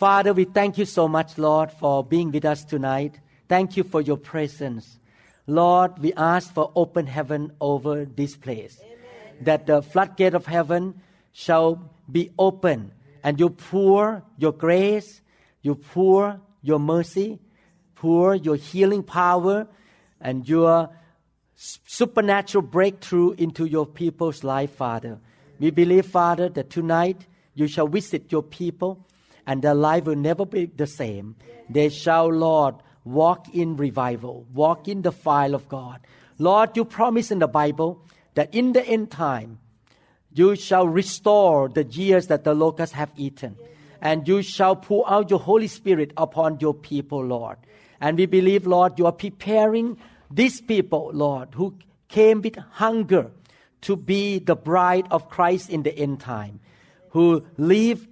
[0.00, 3.20] Father, we thank you so much, Lord, for being with us tonight.
[3.50, 4.98] Thank you for your presence.
[5.46, 8.80] Lord, we ask for open heaven over this place.
[9.42, 15.20] That the floodgate of heaven shall be open and you pour your grace,
[15.60, 17.38] you pour your mercy,
[17.94, 19.68] pour your healing power
[20.18, 20.88] and your
[21.56, 25.18] supernatural breakthrough into your people's life, Father.
[25.58, 29.06] We believe, Father, that tonight you shall visit your people
[29.50, 31.34] and their life will never be the same.
[31.68, 35.98] They shall, Lord, walk in revival, walk in the fire of God.
[36.38, 38.00] Lord, you promise in the Bible
[38.34, 39.58] that in the end time,
[40.32, 43.56] you shall restore the years that the locusts have eaten.
[44.00, 47.58] And you shall pour out your Holy Spirit upon your people, Lord.
[48.00, 49.98] And we believe, Lord, you are preparing
[50.30, 51.74] these people, Lord, who
[52.06, 53.32] came with hunger
[53.80, 56.60] to be the bride of Christ in the end time,
[57.08, 58.06] who live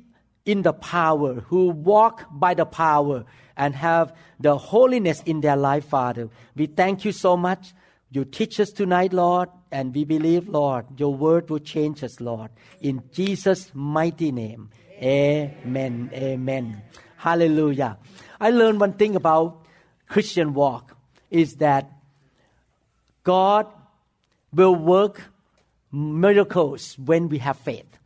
[0.49, 5.85] in the power, who walk by the power and have the holiness in their life,
[5.85, 6.31] Father.
[6.57, 7.75] We thank you so much.
[8.11, 12.49] You teach us tonight, Lord, and we believe, Lord, your word will change us, Lord.
[12.81, 14.71] In Jesus' mighty name.
[15.03, 16.11] Amen.
[16.15, 16.83] Amen.
[17.19, 17.99] Hallelujah.
[18.41, 19.67] I learned one thing about
[20.09, 20.97] Christian walk
[21.31, 21.93] is that
[23.23, 23.67] God
[24.51, 25.21] will work
[25.93, 27.99] miracles when we have faith.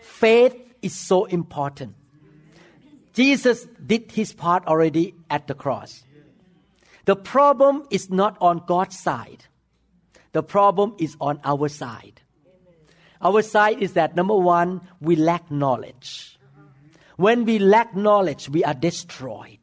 [0.00, 1.94] Faith is so important.
[3.12, 6.02] Jesus did his part already at the cross.
[7.04, 9.44] The problem is not on God's side.
[10.32, 12.20] The problem is on our side.
[13.20, 16.38] Our side is that number one, we lack knowledge.
[17.16, 19.58] When we lack knowledge, we are destroyed.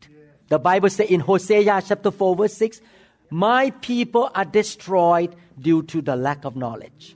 [0.47, 2.81] The Bible says in Hosea chapter 4, verse 6,
[3.29, 7.15] My people are destroyed due to the lack of knowledge.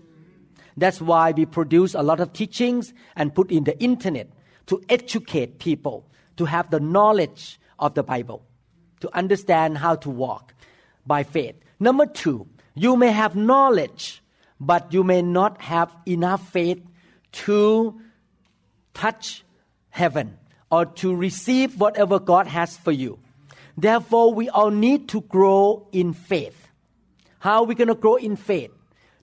[0.77, 4.29] That's why we produce a lot of teachings and put in the internet
[4.67, 6.05] to educate people
[6.37, 8.43] to have the knowledge of the Bible,
[9.01, 10.53] to understand how to walk
[11.05, 11.55] by faith.
[11.79, 14.23] Number two, you may have knowledge,
[14.59, 16.81] but you may not have enough faith
[17.33, 17.99] to
[18.93, 19.43] touch
[19.89, 20.37] heaven
[20.71, 23.19] or to receive whatever God has for you.
[23.77, 26.67] Therefore, we all need to grow in faith.
[27.39, 28.71] How are we going to grow in faith?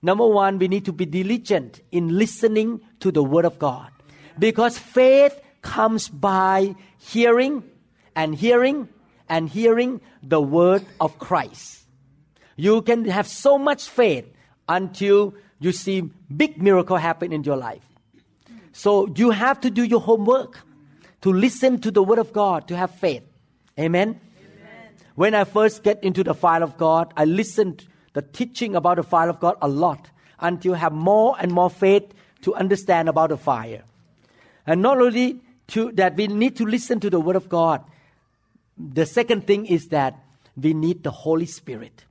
[0.01, 3.91] Number one, we need to be diligent in listening to the Word of God.
[4.39, 7.63] Because faith comes by hearing
[8.15, 8.89] and hearing
[9.29, 11.85] and hearing the Word of Christ.
[12.55, 14.25] You can have so much faith
[14.67, 16.01] until you see
[16.35, 17.83] big miracle happen in your life.
[18.71, 20.59] So you have to do your homework
[21.21, 23.23] to listen to the Word of God to have faith.
[23.79, 24.19] Amen.
[25.15, 29.03] When I first get into the fire of God, I listened the teaching about the
[29.03, 33.29] fire of God a lot until you have more and more faith to understand about
[33.29, 33.83] the fire.
[34.65, 37.83] And not only to, that we need to listen to the word of God.
[38.77, 40.19] The second thing is that
[40.55, 42.05] we need the Holy Spirit.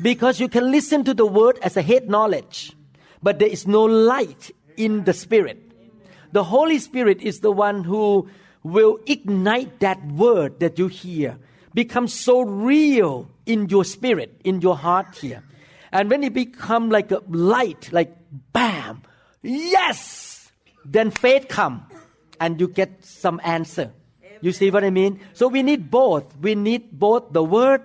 [0.00, 2.72] Because you can listen to the word as a head knowledge,
[3.22, 5.60] but there is no light in the spirit.
[6.32, 8.28] The Holy Spirit is the one who
[8.62, 11.38] will ignite that word that you hear
[11.74, 15.42] become so real in your spirit, in your heart here.
[15.92, 18.14] And when it become like a light, like
[18.52, 19.02] bam,
[19.42, 20.50] yes,
[20.84, 21.86] then faith come
[22.40, 23.92] and you get some answer.
[24.40, 25.20] You see what I mean?
[25.32, 26.36] So we need both.
[26.38, 27.80] We need both the word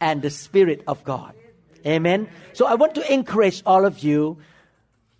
[0.00, 1.34] and the spirit of God.
[1.84, 2.28] Amen.
[2.52, 4.38] So I want to encourage all of you.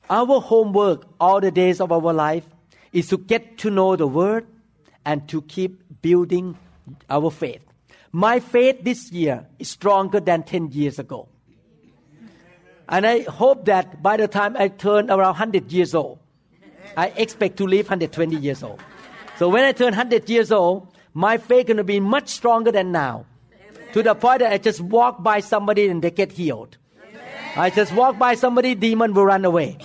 [0.08, 2.44] Our homework all the days of our life
[2.92, 4.46] is to get to know the word
[5.04, 6.56] and to keep building
[7.10, 7.67] our faith.
[8.18, 11.28] My faith this year is stronger than 10 years ago.
[12.88, 16.18] And I hope that by the time I turn around 100 years old,
[16.96, 18.80] I expect to live 120 years old.
[19.36, 22.90] So when I turn 100 years old, my faith going to be much stronger than
[22.90, 23.24] now.
[23.92, 26.76] To the point that I just walk by somebody and they get healed.
[27.54, 29.78] I just walk by somebody, demon will run away.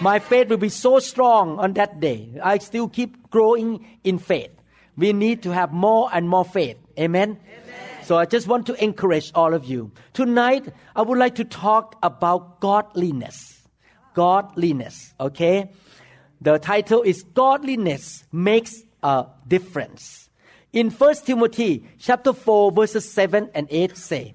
[0.00, 2.40] My faith will be so strong on that day.
[2.42, 4.52] I still keep growing in faith.
[4.96, 6.78] We need to have more and more faith.
[6.98, 7.36] Amen.
[8.04, 9.90] So I just want to encourage all of you.
[10.12, 13.62] Tonight, I would like to talk about godliness.
[14.12, 15.70] Godliness, okay?
[16.40, 20.28] The title is Godliness Makes a Difference.
[20.74, 24.34] in 1 Timothy chapter 4 verses 7 and 8 say,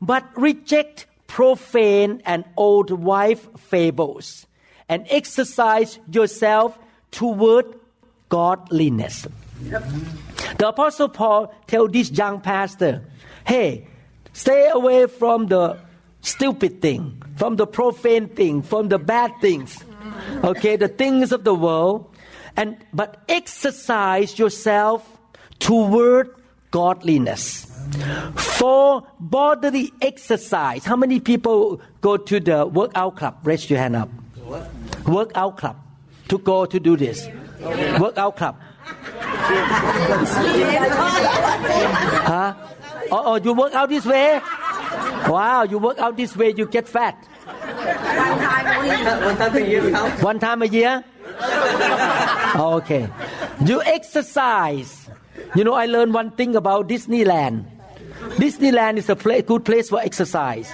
[0.00, 4.46] But reject profane and old wife fables
[4.88, 6.78] and exercise yourself
[7.10, 7.64] toward
[8.28, 9.26] godliness.
[9.60, 13.02] The apostle Paul tell this young pastor,
[13.44, 13.86] hey,
[14.32, 15.78] stay away from the
[16.20, 19.84] stupid thing, from the profane thing, from the bad things.
[20.44, 22.12] Okay, the things of the world
[22.56, 25.06] and but exercise yourself
[25.58, 26.30] toward
[26.70, 27.68] godliness.
[28.36, 33.38] For bodily exercise, how many people go to the workout club?
[33.44, 34.08] Raise your hand up.
[35.06, 35.76] Workout club.
[36.28, 37.28] To go to do this.
[37.98, 38.56] Workout club.
[42.26, 42.54] Huh?
[43.10, 44.40] Oh, oh, you work out this way?
[45.28, 47.14] Wow, you work out this way, you get fat.
[47.44, 49.96] One time a year.
[50.20, 51.04] One time a year?
[52.56, 53.08] okay.
[53.64, 55.10] You exercise.
[55.54, 57.66] You know, I learned one thing about Disneyland.
[58.36, 60.68] Disneyland is a play, good place for exercise.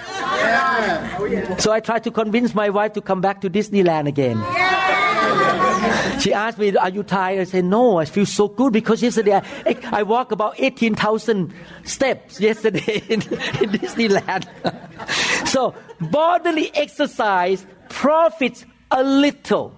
[1.58, 4.36] So I tried to convince my wife to come back to Disneyland again.
[6.20, 7.40] She asked me, Are you tired?
[7.40, 11.52] I said, No, I feel so good because yesterday I, I walked about 18,000
[11.84, 14.46] steps yesterday in, in Disneyland.
[15.48, 19.74] so bodily exercise profits a little.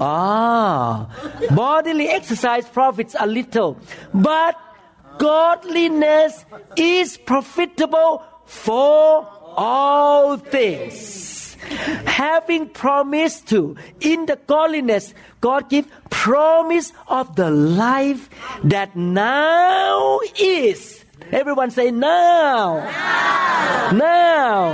[0.00, 1.08] Ah,
[1.54, 3.78] bodily exercise profits a little,
[4.12, 4.54] but
[5.18, 6.44] godliness
[6.76, 9.26] is profitable for
[9.56, 11.49] all things.
[12.06, 18.28] Having promised to, in the godliness, God give promise of the life
[18.64, 21.04] that now is.
[21.32, 22.78] Everyone say now.
[22.78, 23.90] Now.
[23.92, 24.72] now.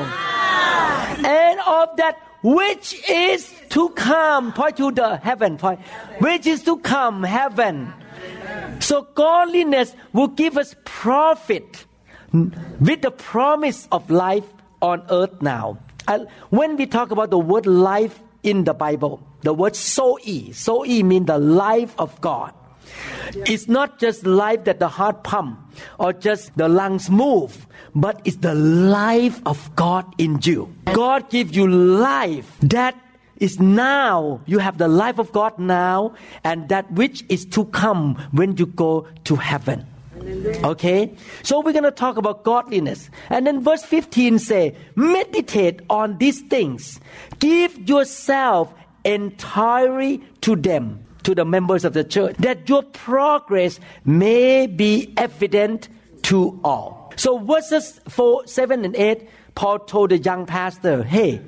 [1.24, 4.52] And of that which is to come.
[4.52, 5.58] Point to the heaven.
[5.58, 5.80] Point.
[6.18, 7.92] Which is to come, heaven.
[8.80, 11.84] So godliness will give us profit
[12.32, 14.46] with the promise of life
[14.80, 15.78] on earth now.
[16.08, 21.02] And when we talk about the word life in the Bible, the word zoe, zoe
[21.02, 22.52] means the life of God.
[23.34, 25.58] It's not just life that the heart pump
[25.98, 30.72] or just the lungs move, but it's the life of God in you.
[30.92, 32.94] God gives you life that
[33.38, 34.40] is now.
[34.46, 36.14] You have the life of God now,
[36.44, 39.86] and that which is to come when you go to heaven.
[40.64, 41.14] Okay?
[41.42, 43.10] So we're going to talk about godliness.
[43.30, 47.00] And then verse 15 say, meditate on these things.
[47.38, 48.72] Give yourself
[49.04, 55.88] entirely to them, to the members of the church, that your progress may be evident
[56.22, 57.12] to all.
[57.16, 61.40] So verses 4, 7 and 8, Paul told the young pastor, hey,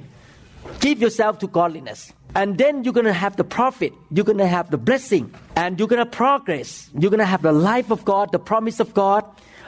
[0.80, 2.12] give yourself to godliness.
[2.34, 3.92] And then you're going to have the profit.
[4.10, 5.34] You're going to have the blessing.
[5.56, 6.88] And you're going to progress.
[6.98, 9.24] You're going to have the life of God, the promise of God,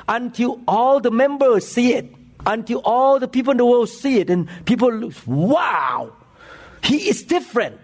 [0.09, 2.13] until all the members see it.
[2.47, 4.31] Until all the people in the world see it.
[4.31, 6.13] And people, look, wow,
[6.83, 7.79] he is different.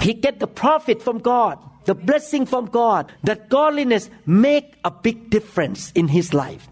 [0.00, 3.10] He get the profit from God, the blessing from God.
[3.24, 6.68] That godliness make a big difference in his life.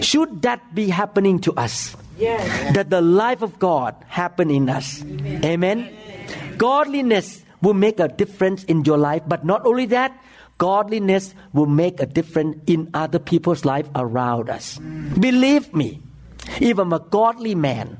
[0.00, 1.96] Should that be happening to us?
[2.18, 2.74] Yes.
[2.74, 5.02] That the life of God happen in us.
[5.02, 5.44] Amen.
[5.44, 5.96] Amen.
[6.60, 10.12] Godliness will make a difference in your life, but not only that,
[10.58, 14.76] godliness will make a difference in other people's life around us.
[15.18, 16.02] Believe me,
[16.60, 17.96] if I'm a godly man,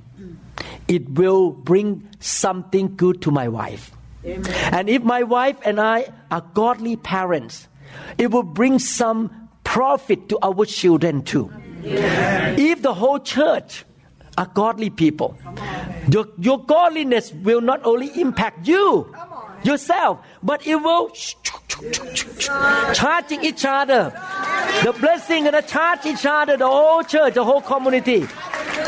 [0.88, 3.96] it will bring something good to my wife.
[4.26, 4.52] Amen.
[4.76, 7.66] And if my wife and I are godly parents,
[8.18, 11.48] it will bring some profit to our children too.
[11.82, 13.86] If the whole church
[14.38, 15.36] are godly people,
[16.10, 19.12] your, your godliness will not only impact you,
[19.62, 21.10] yourself, but it will
[22.94, 24.12] charging each other.
[24.84, 28.26] The blessing and the charge each other, the whole church, the whole community.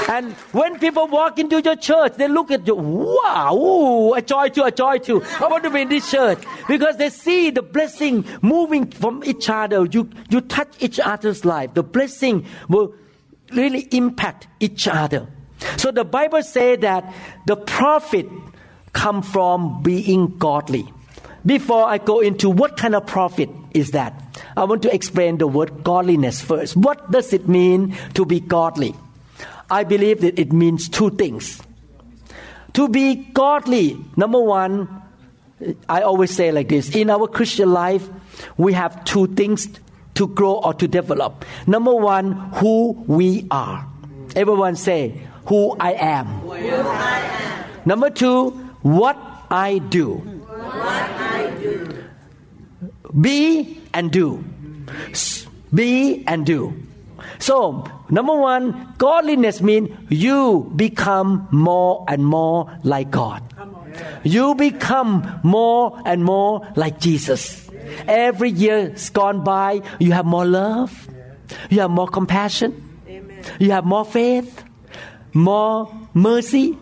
[0.08, 4.48] And when people walk into your church, they look at you, wow, ooh, a joy
[4.48, 5.22] too, a joy too.
[5.40, 6.38] I want to be in this church.
[6.66, 9.86] Because they see the blessing moving from each other.
[9.90, 11.74] You, you touch each other's life.
[11.74, 12.94] The blessing will
[13.54, 15.26] really impact each other.
[15.76, 17.12] So the Bible says that
[17.46, 18.28] the profit
[18.92, 20.92] come from being godly.
[21.44, 24.14] Before I go into what kind of profit is that,
[24.56, 26.76] I want to explain the word godliness first.
[26.76, 28.94] What does it mean to be godly?
[29.70, 31.60] I believe that it means two things.
[32.74, 35.02] To be godly, number one,
[35.88, 38.08] I always say like this in our Christian life,
[38.56, 39.68] we have two things
[40.14, 41.44] to grow or to develop.
[41.66, 43.86] Number one, who we are.
[44.36, 46.26] Everyone say, who I am.
[46.26, 47.64] Who I am.
[47.84, 48.50] Number two,
[48.82, 49.16] what
[49.50, 50.14] I do.
[50.14, 52.04] What I do.
[53.20, 54.44] Be and do.
[55.74, 56.74] Be and do.
[57.38, 63.42] So, number one, godliness means you become more and more like God.
[64.24, 67.61] You become more and more like Jesus.
[68.06, 71.08] Every year's gone by, you have more love,
[71.70, 72.98] you have more compassion,
[73.58, 74.64] you have more faith,
[75.32, 76.78] more mercy,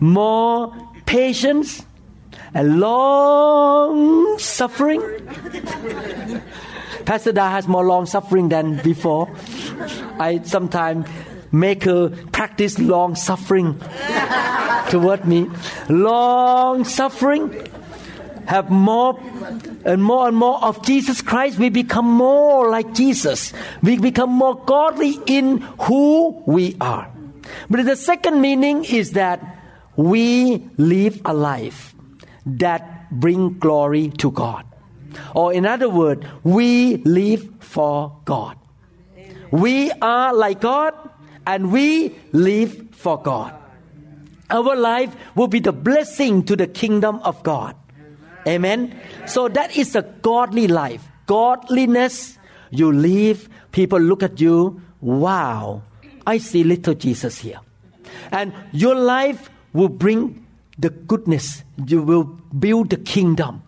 [0.00, 0.74] more
[1.06, 1.84] patience,
[2.54, 5.02] and long suffering.
[7.04, 9.30] Pastor Da has more long suffering than before.
[10.18, 11.06] I sometimes
[11.52, 13.80] make her practice long suffering
[14.90, 15.48] toward me.
[15.88, 17.68] Long suffering.
[18.46, 19.20] Have more
[19.86, 21.58] and more and more of Jesus Christ.
[21.58, 23.52] We become more like Jesus.
[23.82, 27.08] We become more godly in who we are.
[27.70, 29.40] But the second meaning is that
[29.94, 31.94] we live a life
[32.44, 34.66] that bring glory to God.
[35.34, 38.58] Or in other words, we live for God.
[39.50, 40.94] We are like God
[41.46, 43.54] and we live for God.
[44.50, 47.76] Our life will be the blessing to the kingdom of God.
[48.46, 48.98] Amen.
[49.26, 51.06] So that is a godly life.
[51.26, 52.38] Godliness,
[52.70, 55.82] you live, people look at you, wow,
[56.26, 57.60] I see little Jesus here.
[58.30, 60.46] And your life will bring
[60.78, 63.62] the goodness, you will build the kingdom.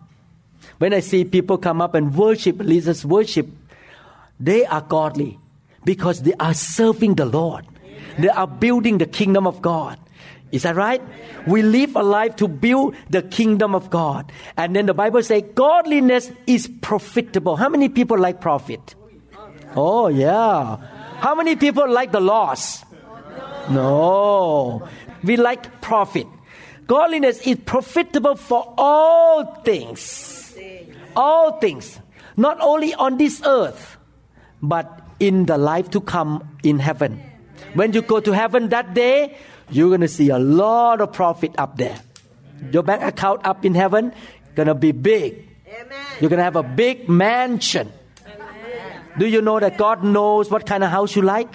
[0.77, 3.47] When I see people come up and worship, leaders worship,
[4.39, 5.37] they are godly
[5.83, 7.65] because they are serving the Lord.
[8.17, 9.99] They are building the kingdom of God.
[10.51, 11.01] Is that right?
[11.45, 14.31] We live a life to build the kingdom of God.
[14.57, 17.55] And then the Bible says godliness is profitable.
[17.55, 18.95] How many people like profit?
[19.75, 20.77] Oh, yeah.
[21.19, 22.83] How many people like the loss?
[23.69, 24.87] No.
[25.23, 26.25] We like profit.
[26.87, 30.57] Godliness is profitable for all things.
[31.15, 31.99] All things.
[32.35, 33.97] Not only on this earth,
[34.61, 37.21] but in the life to come in heaven.
[37.75, 39.37] When you go to heaven that day,
[39.71, 41.99] you're going to see a lot of profit up there.
[42.71, 44.13] Your bank account up in heaven
[44.55, 45.47] going to be big.
[46.19, 47.91] You're going to have a big mansion.
[49.17, 51.49] Do you know that God knows what kind of house you like?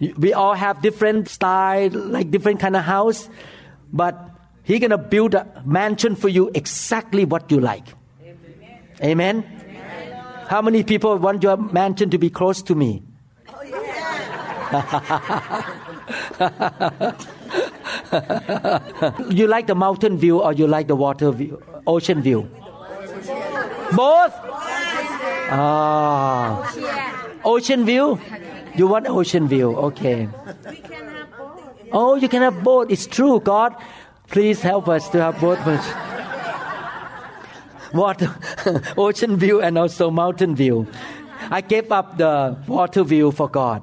[0.00, 3.28] We all have different style, like different kind of house,
[3.92, 4.36] but
[4.66, 7.86] He's gonna build a mansion for you exactly what you like.
[9.00, 9.00] Amen.
[9.00, 9.44] Amen.
[10.48, 13.04] How many people want your mansion to be close to me?
[13.48, 15.74] Oh, yeah.
[19.30, 22.48] you like the mountain view or you like the water view, ocean view?
[23.92, 24.32] Both.
[25.48, 26.72] Ah,
[27.44, 28.20] ocean view.
[28.74, 29.74] You want ocean view?
[29.76, 30.28] Okay.
[31.92, 32.90] Oh, you can have both.
[32.90, 33.40] It's true.
[33.40, 33.74] God,
[34.28, 35.58] please help us to have both.
[37.94, 38.34] Water,
[38.98, 40.86] ocean view, and also mountain view.
[41.50, 43.82] I gave up the water view for God.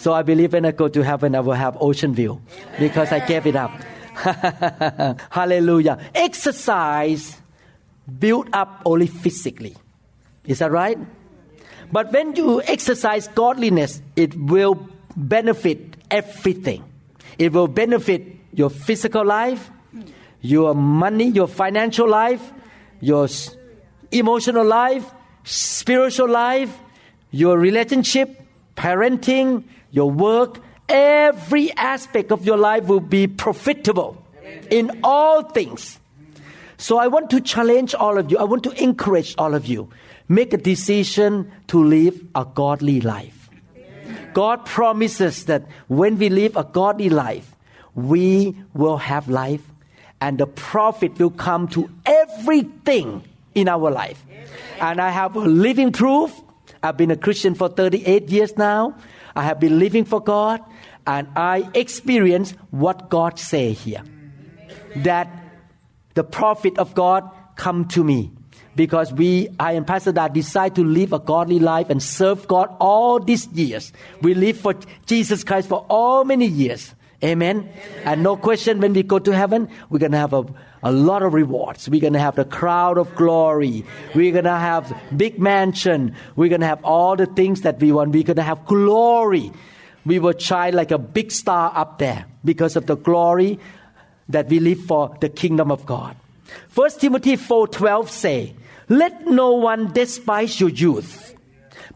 [0.00, 2.40] So I believe when I go to heaven, I will have ocean view
[2.78, 3.70] because I gave it up.
[5.30, 5.98] Hallelujah.
[6.14, 7.36] Exercise
[8.18, 9.76] build up only physically.
[10.46, 10.96] Is that right?
[11.92, 16.82] But when you exercise godliness, it will benefit everything.
[17.38, 18.22] It will benefit
[18.54, 19.70] your physical life,
[20.40, 22.40] your money, your financial life,
[23.00, 23.28] your
[24.10, 25.04] emotional life,
[25.44, 26.74] spiritual life,
[27.30, 28.40] your relationship,
[28.76, 30.58] parenting, your work.
[30.88, 34.22] Every aspect of your life will be profitable
[34.70, 35.98] in all things.
[36.78, 38.38] So I want to challenge all of you.
[38.38, 39.90] I want to encourage all of you
[40.30, 43.50] make a decision to live a godly life.
[44.32, 47.52] God promises that when we live a godly life,
[47.96, 49.60] we will have life
[50.20, 53.24] and the profit will come to everything
[53.56, 54.24] in our life.
[54.80, 56.30] And I have a living proof.
[56.80, 58.94] I've been a Christian for 38 years now.
[59.40, 60.60] I have been living for God
[61.06, 64.02] and I experience what God say here.
[64.96, 65.30] That
[66.12, 67.24] the profit of God
[67.56, 68.32] come to me
[68.76, 72.68] because we, I and Pastor Da decide to live a godly life and serve God
[72.80, 73.94] all these years.
[74.20, 74.74] We live for
[75.06, 76.94] Jesus Christ for all many years.
[77.22, 77.58] Amen.
[77.58, 78.02] Amen.
[78.04, 80.44] And no question, when we go to heaven, we're going to have a,
[80.82, 81.88] a lot of rewards.
[81.88, 83.84] We're going to have the crowd of glory.
[84.14, 86.14] We're going to have big mansion.
[86.36, 88.12] We're going to have all the things that we want.
[88.12, 89.52] We're going to have glory.
[90.06, 93.58] We will shine like a big star up there because of the glory
[94.30, 96.16] that we live for the kingdom of God.
[96.68, 98.54] First Timothy 4:12 say,
[98.90, 101.36] let no one despise your youth,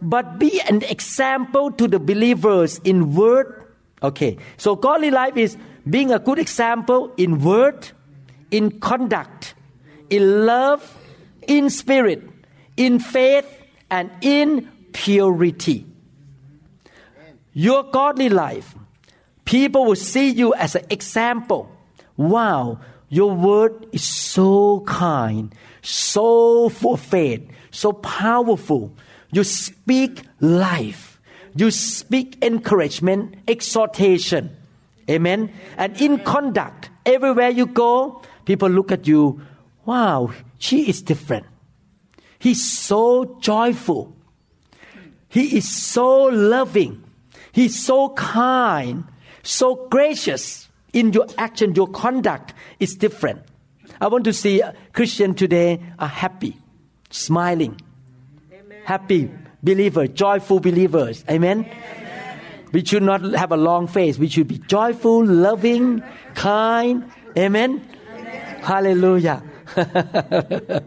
[0.00, 3.63] but be an example to the believers in word.
[4.03, 5.57] Okay, so godly life is
[5.89, 7.91] being a good example in word,
[8.51, 9.55] in conduct,
[10.11, 10.97] in love,
[11.47, 12.23] in spirit,
[12.77, 13.47] in faith,
[13.91, 15.87] and in purity.
[17.53, 18.75] Your godly life,
[19.45, 21.71] people will see you as an example.
[22.17, 28.93] Wow, your word is so kind, so full of faith, so powerful.
[29.31, 31.13] You speak life.
[31.57, 34.57] You speak encouragement, exhortation.
[35.09, 35.53] Amen.
[35.77, 39.41] And in conduct, everywhere you go, people look at you.
[39.85, 41.47] Wow, she is different.
[42.39, 44.17] He's so joyful.
[45.29, 47.03] He is so loving.
[47.53, 49.05] He's so kind,
[49.43, 50.69] so gracious.
[50.93, 53.43] In your action, your conduct is different.
[54.01, 56.57] I want to see Christian today are happy,
[57.11, 57.81] smiling,
[58.85, 59.31] happy
[59.64, 61.25] believers, joyful believers.
[61.28, 61.68] Amen.
[62.73, 64.18] We should not have a long face.
[64.18, 66.02] We should be joyful, loving,
[66.35, 67.11] kind.
[67.37, 67.80] Amen.
[68.61, 69.42] Hallelujah.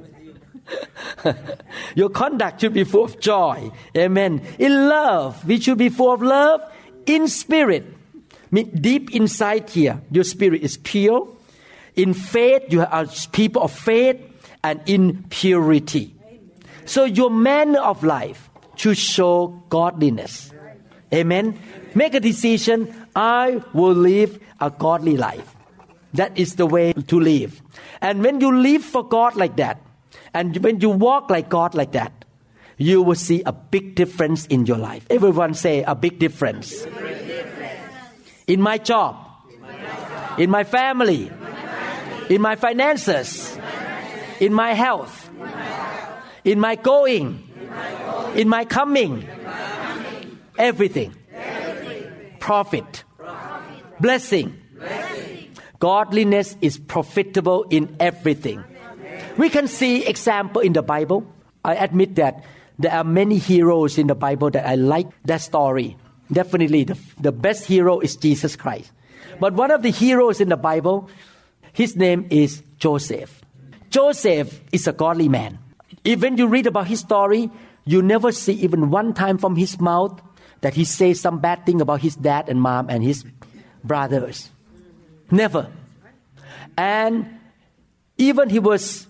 [1.95, 3.71] Your conduct should be full of joy.
[3.95, 4.41] Amen.
[4.59, 6.61] In love, we should be full of love.
[7.05, 7.85] In spirit,
[8.51, 11.33] deep inside here, your spirit is pure.
[11.95, 14.19] In faith, you are people of faith
[14.63, 16.13] and in purity.
[16.85, 18.46] So your manner of life
[18.77, 20.51] should show godliness.
[21.13, 21.59] Amen.
[21.95, 22.93] Make a decision.
[23.15, 25.55] I will live a godly life.
[26.13, 27.61] That is the way to live.
[28.01, 29.81] And when you live for God like that,
[30.33, 32.25] and when you walk like God like that,
[32.77, 35.05] you will see a big difference in your life.
[35.09, 36.85] Everyone say a big difference.
[38.45, 39.17] In my job,
[40.37, 41.31] in my family,
[42.29, 43.57] in my finances,
[44.39, 45.29] in my health,
[46.43, 47.46] in my going,
[48.35, 49.27] in my coming,
[50.57, 51.15] everything.
[52.39, 53.03] Profit,
[53.99, 54.61] blessing.
[55.79, 58.63] Godliness is profitable in everything.
[59.37, 61.27] We can see example in the Bible.
[61.63, 62.43] I admit that
[62.79, 65.97] there are many heroes in the Bible that I like that story.
[66.31, 68.91] Definitely, the, the best hero is Jesus Christ.
[69.39, 71.09] But one of the heroes in the Bible,
[71.73, 73.41] his name is Joseph.
[73.89, 75.59] Joseph is a godly man.
[76.07, 77.51] Even you read about his story,
[77.83, 80.21] you never see even one time from his mouth
[80.61, 83.25] that he says some bad thing about his dad and mom and his
[83.83, 84.49] brothers.
[85.29, 85.67] Never.
[86.77, 87.27] And
[88.17, 89.05] even he was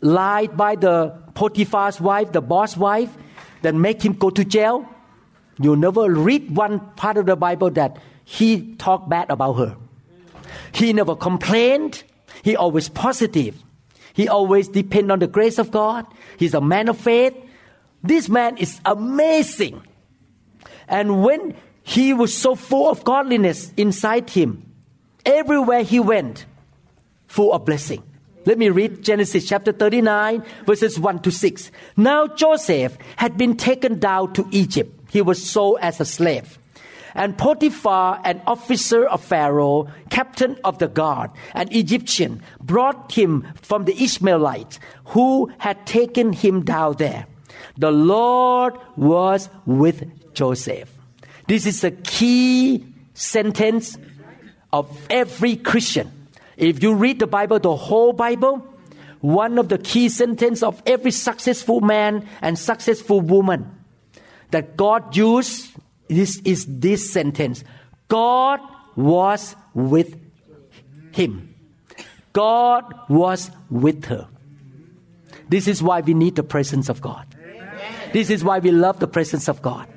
[0.00, 3.10] lied by the Potiphar's wife, the boss wife,
[3.62, 4.88] that make him go to jail.
[5.58, 9.76] You never read one part of the Bible that he talked bad about her.
[10.70, 12.04] He never complained.
[12.44, 13.56] He always positive.
[14.16, 16.06] He always depend on the grace of God.
[16.38, 17.36] He's a man of faith.
[18.02, 19.82] This man is amazing.
[20.88, 24.72] And when he was so full of godliness inside him,
[25.26, 26.46] everywhere he went,
[27.26, 28.02] full of blessing.
[28.46, 31.70] Let me read Genesis chapter 39, verses 1 to 6.
[31.98, 34.98] Now Joseph had been taken down to Egypt.
[35.10, 36.58] He was sold as a slave.
[37.16, 43.86] And Potiphar, an officer of Pharaoh, captain of the guard, an Egyptian, brought him from
[43.86, 47.26] the Ishmaelites who had taken him down there.
[47.78, 50.92] The Lord was with Joseph.
[51.46, 53.96] This is a key sentence
[54.70, 56.12] of every Christian.
[56.58, 58.62] If you read the Bible, the whole Bible,
[59.20, 63.70] one of the key sentences of every successful man and successful woman
[64.50, 65.72] that God used
[66.08, 67.64] this is this sentence.
[68.08, 68.60] God
[68.94, 70.16] was with
[71.12, 71.54] him.
[72.32, 74.28] God was with her.
[75.48, 77.26] This is why we need the presence of God.
[78.12, 79.88] This is why we love the presence of God.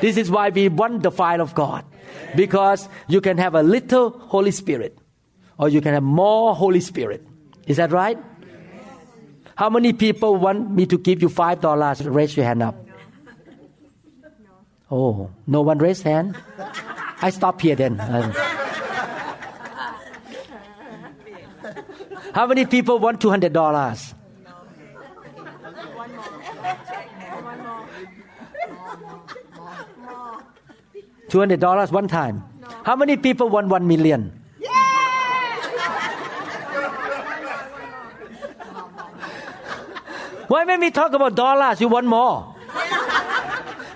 [0.00, 1.84] This is why we want the fire of God.
[2.34, 4.98] Because you can have a little Holy Spirit
[5.58, 7.26] or you can have more Holy Spirit.
[7.66, 8.18] Is that right?
[9.56, 12.04] How many people want me to give you five dollars?
[12.04, 12.85] Raise your hand up.
[14.90, 16.36] Oh, no one raised hand.
[17.20, 17.98] I stop here then.
[22.32, 24.14] How many people want two hundred dollars?
[31.28, 32.44] Two hundred dollars one time.
[32.84, 34.42] How many people want one million?
[40.48, 42.55] Why when we talk about dollars, you want more?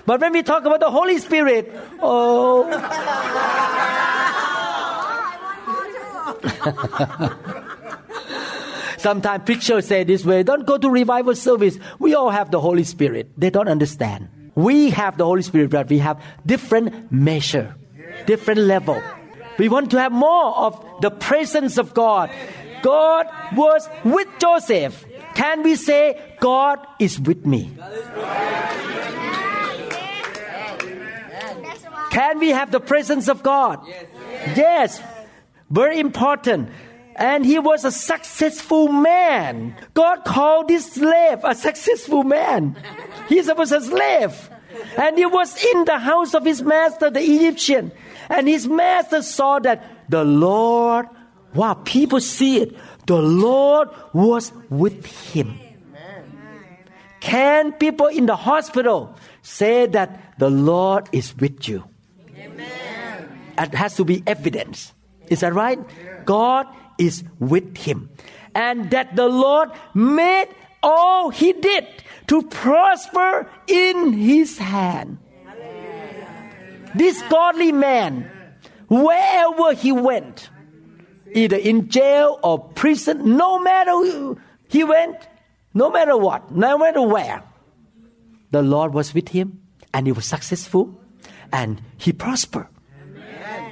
[0.05, 2.69] But when we talk about the Holy Spirit, oh.
[8.97, 11.77] Sometimes preachers say this way don't go to revival service.
[11.99, 13.31] We all have the Holy Spirit.
[13.37, 14.29] They don't understand.
[14.53, 17.75] We have the Holy Spirit, but we have different measure,
[18.25, 19.01] different level.
[19.57, 22.29] We want to have more of the presence of God.
[22.81, 27.71] God was with Joseph Can we say, God is with me?
[32.11, 33.87] Can we have the presence of God?
[34.53, 35.01] Yes.
[35.71, 36.69] Very important.
[37.15, 39.75] And he was a successful man.
[39.93, 42.75] God called this slave a successful man.
[43.29, 44.49] He was a slave.
[44.97, 47.91] And he was in the house of his master, the Egyptian.
[48.29, 51.07] And his master saw that the Lord,
[51.53, 52.75] wow, people see it.
[53.07, 55.57] The Lord was with him.
[57.21, 61.85] Can people in the hospital say that the Lord is with you?
[63.57, 64.93] It has to be evidence.
[65.29, 65.79] Is that right?
[66.25, 68.09] God is with him.
[68.55, 70.47] And that the Lord made
[70.83, 71.87] all he did
[72.27, 75.17] to prosper in his hand.
[76.95, 78.29] This godly man,
[78.89, 80.49] wherever he went,
[81.33, 85.15] either in jail or prison, no matter who he went,
[85.73, 87.43] no matter what, no matter where,
[88.51, 89.61] the Lord was with him
[89.93, 91.00] and he was successful
[91.51, 92.67] and he prospered.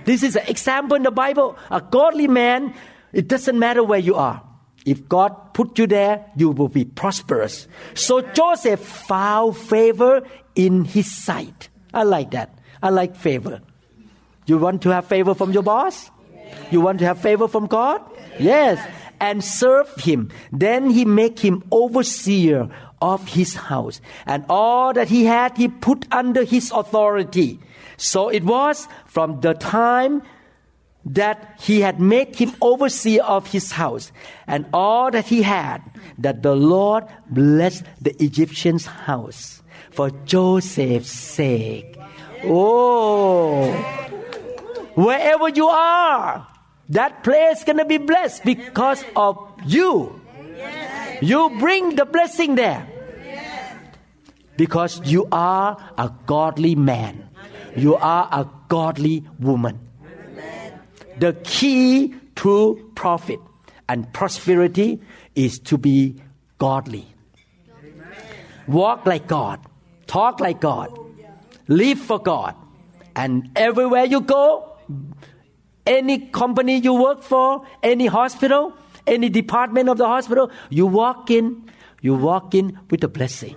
[0.05, 1.57] This is an example in the Bible.
[1.69, 2.73] A godly man,
[3.13, 4.41] it doesn't matter where you are.
[4.85, 7.67] If God put you there, you will be prosperous.
[7.93, 10.23] So Joseph found favor
[10.55, 11.69] in his sight.
[11.93, 12.57] I like that.
[12.81, 13.61] I like favor.
[14.45, 16.09] You want to have favor from your boss?
[16.71, 18.01] You want to have favor from God?
[18.39, 18.79] Yes.
[19.19, 20.31] And serve him.
[20.51, 22.69] Then he make him overseer
[23.01, 24.01] of his house.
[24.25, 27.59] And all that he had, he put under his authority.
[27.97, 30.23] So it was from the time
[31.05, 34.11] that he had made him overseer of his house
[34.47, 35.81] and all that he had,
[36.17, 41.97] that the Lord blessed the Egyptian's house for Joseph's sake.
[42.43, 43.71] Oh,
[44.95, 46.47] wherever you are,
[46.89, 50.19] that place is gonna be blessed because of you.
[51.21, 52.87] You bring the blessing there
[54.57, 57.29] because you are a godly man.
[57.75, 59.79] You are a godly woman.
[61.17, 63.39] The key to profit
[63.87, 65.01] and prosperity
[65.35, 66.21] is to be
[66.57, 67.05] godly.
[68.67, 69.59] Walk like God,
[70.07, 70.97] talk like God,
[71.67, 72.55] live for God,
[73.15, 74.77] and everywhere you go,
[75.85, 78.73] any company you work for, any hospital,
[79.07, 81.69] any department of the hospital, you walk in,
[82.01, 83.55] you walk in with a blessing.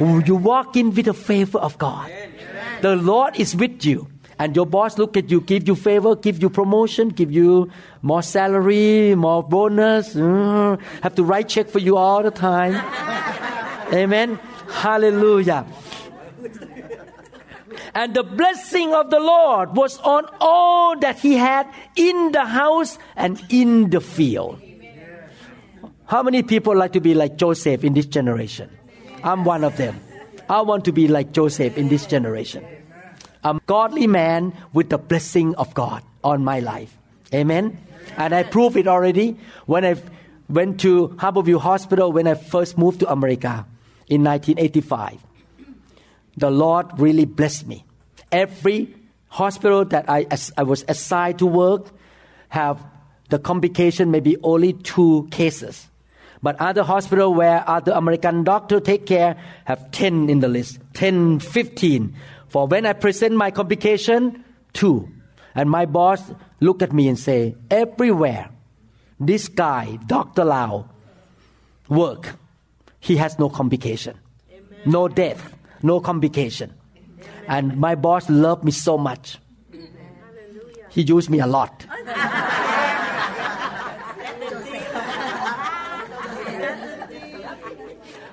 [0.00, 2.10] You walk in with the favor of God.
[2.82, 4.08] The Lord is with you.
[4.38, 7.70] And your boss look at you, give you favor, give you promotion, give you
[8.02, 12.74] more salary, more bonus, uh, have to write check for you all the time.
[13.94, 14.38] Amen.
[14.68, 15.64] Hallelujah.
[17.96, 22.98] And the blessing of the Lord was on all that he had in the house
[23.16, 24.60] and in the field.
[26.04, 28.68] How many people like to be like Joseph in this generation?
[29.24, 29.98] I'm one of them.
[30.46, 32.66] I want to be like Joseph in this generation.
[33.42, 36.94] I'm a godly man with the blessing of God on my life.
[37.32, 37.78] Amen.
[38.18, 39.96] And I proved it already when I
[40.50, 43.64] went to Harborview Hospital when I first moved to America
[44.06, 45.18] in 1985.
[46.36, 47.85] The Lord really blessed me.
[48.32, 48.94] Every
[49.28, 51.90] hospital that I, I was assigned to work
[52.48, 52.84] have
[53.28, 55.88] the complication maybe only two cases.
[56.42, 61.40] But other hospital where other American doctor take care have 10 in the list, 10,
[61.40, 62.14] 15.
[62.48, 65.08] For when I present my complication, two.
[65.54, 66.22] And my boss
[66.60, 68.50] look at me and say, everywhere,
[69.18, 70.44] this guy, Dr.
[70.44, 70.88] Lau,
[71.88, 72.36] work,
[73.00, 74.18] he has no complication,
[74.50, 74.80] Amen.
[74.84, 76.74] no death, no complication.
[77.48, 79.38] And my boss loved me so much.
[80.90, 81.86] He used me a lot.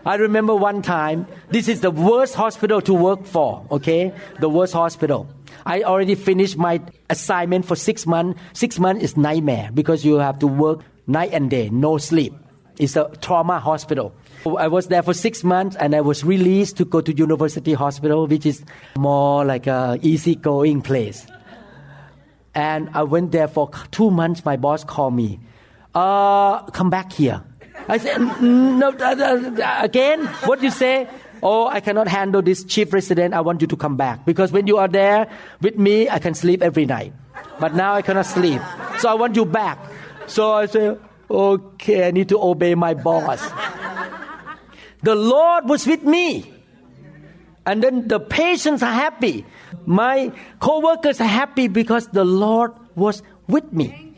[0.06, 4.12] I remember one time, this is the worst hospital to work for, okay?
[4.40, 5.28] The worst hospital.
[5.66, 8.40] I already finished my assignment for six months.
[8.52, 12.34] Six months is nightmare because you have to work night and day, no sleep.
[12.78, 14.14] It's a trauma hospital.
[14.46, 18.28] I was there for six months and I was released to go to University Hospital,
[18.28, 18.64] which is
[18.98, 21.26] more like a easygoing place.
[22.54, 24.44] And I went there for two months.
[24.46, 25.40] My boss called me,
[25.96, 27.42] uh, come back here.
[27.88, 31.08] I said, no, uh, uh, again, what you say?
[31.42, 33.34] Oh, I cannot handle this chief resident.
[33.34, 34.26] I want you to come back.
[34.26, 35.28] Because when you are there
[35.62, 37.14] with me, I can sleep every night.
[37.60, 38.62] But now I cannot sleep.
[39.00, 39.80] So I want you back.
[40.28, 43.42] So I said, okay, I need to obey my boss.
[45.04, 46.52] The Lord was with me.
[47.66, 49.46] And then the patients are happy.
[49.86, 54.10] My co-workers are happy because the Lord was with me.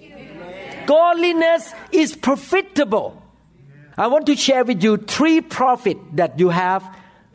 [0.88, 3.22] Godliness is profitable.
[3.98, 6.84] I want to share with you three profit that you have.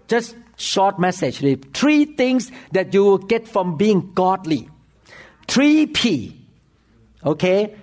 [0.08, 1.38] Just short message.
[1.72, 4.68] Three things that you will get from being godly.
[5.48, 6.36] Three P.
[7.24, 7.74] Okay?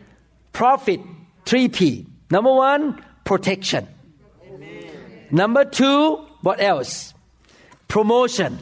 [0.54, 1.02] Profit.
[1.46, 2.06] Three P.
[2.30, 3.88] Number one, protection.
[5.32, 7.14] Number two, what else?
[7.88, 8.60] Promotion.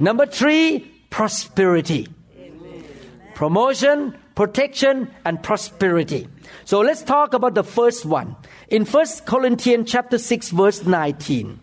[0.00, 0.80] Number three,
[1.10, 2.08] prosperity.
[3.34, 6.28] Promotion, protection, and prosperity.
[6.64, 8.36] So let's talk about the first one.
[8.68, 11.60] In 1 Corinthians chapter 6 verse 19.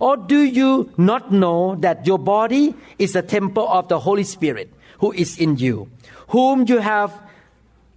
[0.00, 4.72] Or do you not know that your body is a temple of the Holy Spirit
[4.98, 5.88] who is in you,
[6.28, 7.12] whom you have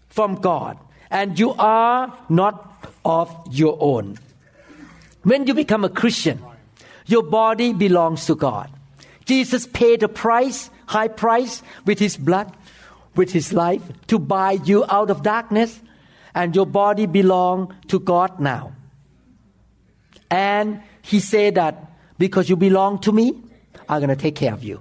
[0.09, 0.77] from God,
[1.09, 4.17] and you are not of your own?
[5.27, 6.41] When you become a Christian,
[7.05, 8.71] your body belongs to God.
[9.25, 12.55] Jesus paid a price, high price, with his blood,
[13.13, 15.81] with his life, to buy you out of darkness,
[16.33, 18.71] and your body belongs to God now.
[20.31, 23.35] And he said that because you belong to me,
[23.89, 24.79] I'm going to take care of you.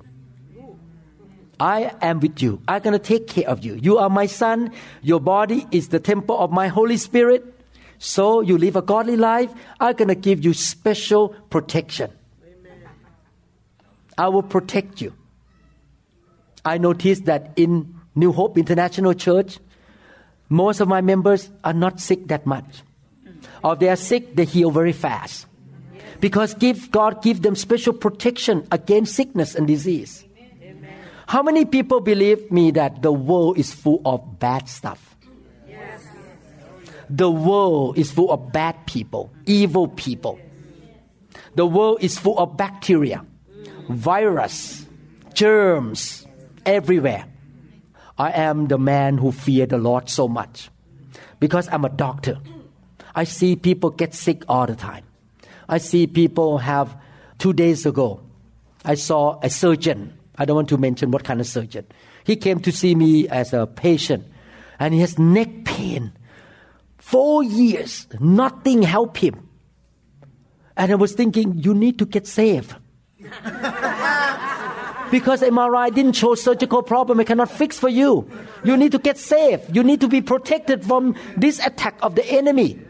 [1.59, 2.63] I am with you.
[2.69, 3.75] I'm going to take care of you.
[3.75, 4.71] You are my son.
[5.03, 7.56] Your body is the temple of my Holy Spirit.
[7.99, 9.53] So you live a godly life.
[9.81, 12.11] I'm going to give you special protection.
[14.19, 15.13] I will protect you.
[16.65, 19.59] I noticed that in New Hope International Church,
[20.49, 22.83] most of my members are not sick that much.
[23.63, 25.47] Or if they are sick, they heal very fast.
[26.21, 30.25] Because give, God give them special protection against sickness and disease.
[31.29, 35.17] How many people believe me that the world is full of bad stuff?
[37.09, 40.39] The world is full of bad people, evil people.
[41.55, 43.25] The world is full of bacteria
[43.89, 44.87] virus,
[45.35, 46.27] germs
[46.65, 47.27] everywhere.
[48.19, 50.71] I am the man who fear the Lord so much
[51.39, 52.39] because I'm a doctor.
[53.15, 55.05] I see people get sick all the time.
[55.69, 56.97] I see people have,
[57.39, 58.21] two days ago,
[58.85, 60.17] I saw a surgeon.
[60.39, 61.87] I don't want to mention what kind of surgeon.
[62.25, 64.27] He came to see me as a patient
[64.79, 66.13] and he has neck pain.
[67.07, 69.49] Four years, nothing helped him.
[70.77, 72.75] And I was thinking, you need to get saved.
[75.13, 78.29] because MRI didn't show surgical problem, it cannot fix for you.
[78.65, 79.71] You need to get saved.
[79.75, 82.81] You need to be protected from this attack of the enemy.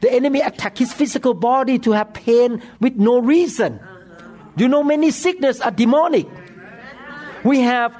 [0.00, 3.78] The enemy attack his physical body to have pain with no reason.
[4.56, 6.26] You know, many sickness are demonic.
[7.44, 7.94] We have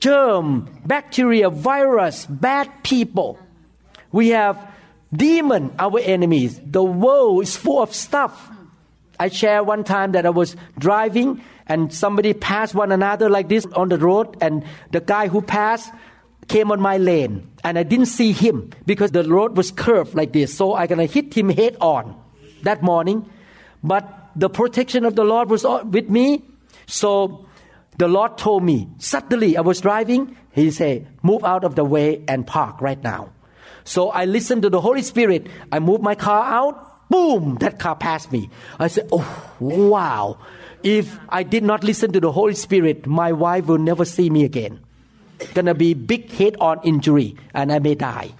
[0.00, 3.38] germ, bacteria, virus, bad people.
[4.12, 4.58] We have
[5.12, 6.60] demon, our enemies.
[6.64, 8.50] The world is full of stuff.
[9.18, 13.64] I share one time that I was driving and somebody passed one another like this
[13.76, 15.92] on the road, and the guy who passed
[16.48, 20.32] came on my lane, and I didn't see him because the road was curved like
[20.32, 22.16] this, so I gonna hit him head on
[22.64, 23.24] that morning.
[23.84, 24.02] But
[24.34, 26.42] the protection of the Lord was with me,
[26.86, 27.46] so
[27.98, 30.36] the Lord told me suddenly I was driving.
[30.50, 33.28] He said, "Move out of the way and park right now."
[33.90, 35.48] So I listened to the Holy Spirit.
[35.72, 38.48] I moved my car out boom, that car passed me.
[38.78, 40.38] I said, oh, wow.
[40.84, 44.44] If I did not listen to the Holy Spirit, my wife will never see me
[44.44, 44.78] again.
[45.54, 48.30] Gonna be big head-on injury, and I may die.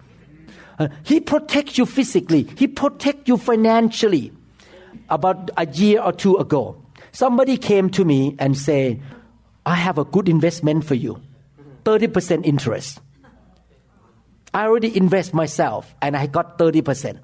[0.79, 2.49] Uh, he protects you physically.
[2.57, 4.33] He protects you financially.
[5.09, 9.03] About a year or two ago, somebody came to me and said,
[9.67, 11.21] I have a good investment for you.
[11.85, 13.01] 30% interest.
[14.53, 17.21] I already invest myself and I got 30%.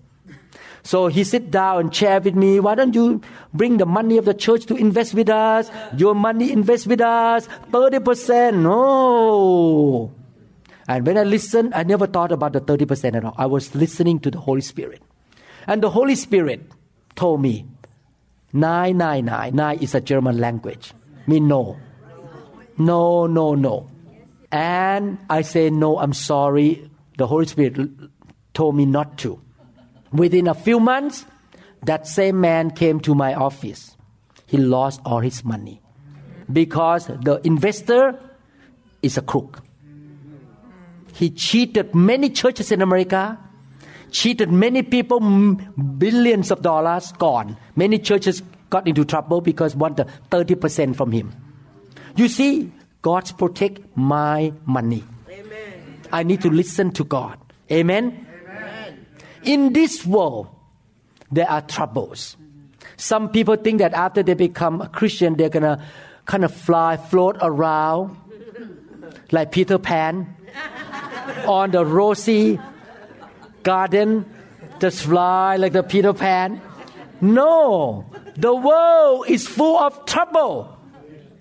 [0.83, 3.21] So he sit down and share with me, why don't you
[3.53, 5.69] bring the money of the church to invest with us?
[5.97, 8.65] Your money invest with us, 30%.
[8.69, 10.13] Oh.
[10.87, 13.35] And when I listened, I never thought about the 30% at all.
[13.37, 15.03] I was listening to the Holy Spirit.
[15.67, 16.71] And the Holy Spirit
[17.17, 17.67] told me,
[18.53, 20.93] 999, nein is a German language,
[21.27, 21.77] mean no.
[22.79, 23.91] No, no, no.
[24.53, 26.89] And I say, no, I'm sorry.
[27.17, 27.77] The Holy Spirit
[28.55, 29.41] told me not to.
[30.13, 31.25] Within a few months,
[31.83, 33.97] that same man came to my office.
[34.47, 35.81] He lost all his money
[36.53, 38.19] because the investor
[39.03, 39.63] is a crook.
[41.15, 43.39] He cheated many churches in America,
[44.11, 47.57] cheated many people, billions of dollars gone.
[47.75, 51.33] Many churches got into trouble because wanted 30% from him.
[52.17, 55.05] You see, God's protect my money.
[56.07, 56.21] Amen.
[56.21, 57.39] I need to listen to God.
[57.71, 58.27] Amen
[59.47, 60.49] in this world,
[61.31, 62.37] there are troubles.
[62.97, 65.83] Some people think that after they become a Christian, they're gonna
[66.27, 68.17] kind of fly, float around
[69.31, 70.35] like Peter Pan
[71.47, 72.59] on the rosy
[73.63, 74.27] garden
[74.79, 76.61] just fly like the Peter Pan.
[77.21, 78.05] No,
[78.37, 80.77] the world is full of trouble.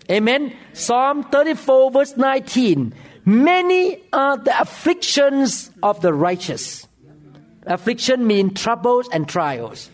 [0.09, 0.55] Amen.
[0.73, 2.93] Psalm 34, verse 19.
[3.25, 6.87] Many are the afflictions of the righteous.
[7.65, 9.89] Affliction means troubles and trials.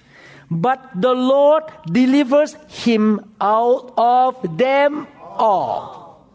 [0.52, 6.28] But the Lord delivers him out of them all.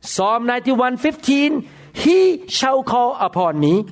[0.00, 1.68] Psalm 91 15.
[1.94, 3.84] He shall call upon me,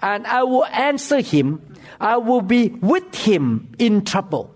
[0.00, 1.62] and I will answer him.
[2.00, 4.52] I will be with him in trouble.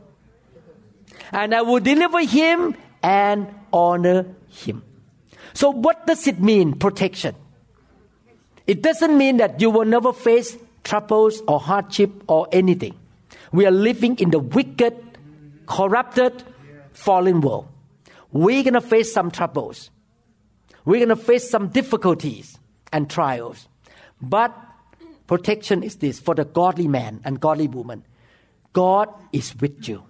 [1.33, 4.83] And I will deliver him and honor him.
[5.55, 7.35] So, what does it mean, protection?
[8.67, 12.95] It doesn't mean that you will never face troubles or hardship or anything.
[13.53, 14.95] We are living in the wicked,
[15.67, 16.45] corrupted,
[16.93, 17.69] fallen world.
[18.33, 19.91] We're going to face some troubles.
[20.85, 22.59] We're going to face some difficulties
[22.93, 23.69] and trials.
[24.23, 24.57] But
[25.27, 28.05] protection is this for the godly man and godly woman.
[28.73, 30.05] God is with you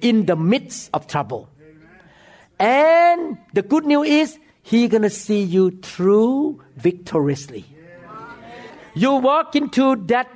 [0.00, 1.48] in the midst of trouble.
[2.58, 7.64] And the good news is He's going to see you through victoriously.
[8.94, 10.28] You walk into that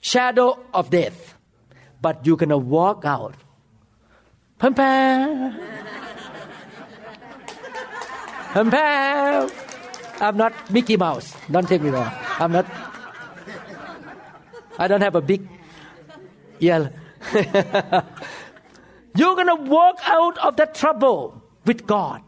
[0.00, 1.34] shadow of death,
[2.00, 3.34] but you're to walk out.
[4.58, 5.60] Pam pam.
[8.52, 9.50] Pam pam.
[10.20, 11.36] I'm not Mickey Mouse.
[11.50, 12.10] Don't take me wrong.
[12.38, 12.66] I'm not.
[14.78, 15.46] I don't have a big
[16.58, 16.90] yell.
[19.14, 22.22] You're going to walk out of that trouble with God.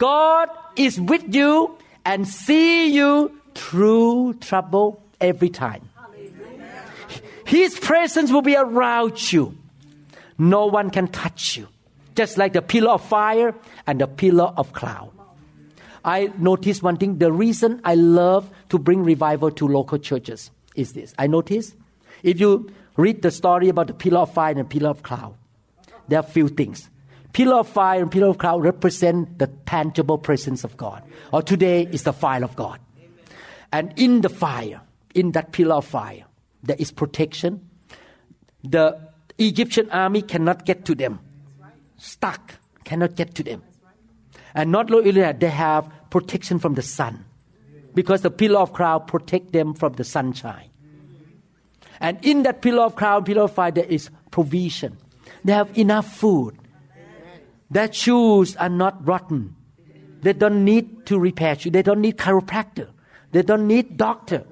[0.00, 5.88] God is with you and see you through trouble every time.
[7.44, 9.54] His presence will be around you.
[10.38, 11.68] No one can touch you.
[12.16, 13.54] Just like the pillar of fire
[13.86, 15.12] and the pillar of cloud.
[16.02, 17.18] I noticed one thing.
[17.18, 21.12] The reason I love to bring revival to local churches is this.
[21.18, 21.74] I noticed
[22.22, 25.34] if you read the story about the pillar of fire and the pillar of cloud,
[26.08, 26.88] there are few things.
[27.32, 31.02] Pillar of fire and pillar of cloud represent the tangible presence of God.
[31.32, 32.80] Or today is the fire of God.
[33.72, 34.80] And in the fire,
[35.14, 36.24] in that pillar of fire,
[36.62, 37.68] there is protection.
[38.64, 38.98] The
[39.38, 41.20] Egyptian army cannot get to them.
[41.96, 43.62] Stuck, cannot get to them.
[44.54, 47.24] And not only that, they have protection from the sun.
[47.94, 50.68] Because the pillar of cloud protect them from the sunshine.
[52.00, 54.96] And in that pillar of cloud, pillar of fire, there is provision.
[55.44, 56.56] They have enough food.
[57.70, 59.56] Their shoes are not rotten.
[60.22, 61.72] They don't need to repair shoes.
[61.72, 62.88] They don't need chiropractor.
[63.32, 64.44] They don't need doctor.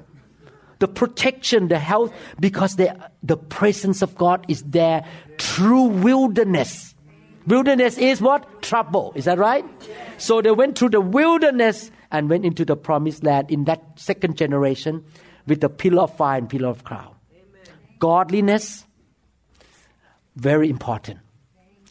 [0.79, 5.05] The protection, the health, because they, the presence of God is there
[5.39, 6.95] through wilderness.
[7.49, 8.63] Wilderness is what?
[8.63, 9.13] Trouble.
[9.17, 9.65] Is that right?
[10.19, 14.37] So they went through the wilderness and went into the promised land in that second
[14.37, 15.05] generation
[15.47, 17.15] with the pillar of fire and pillar of cloud.
[17.99, 18.85] Godliness,
[20.37, 21.19] very important.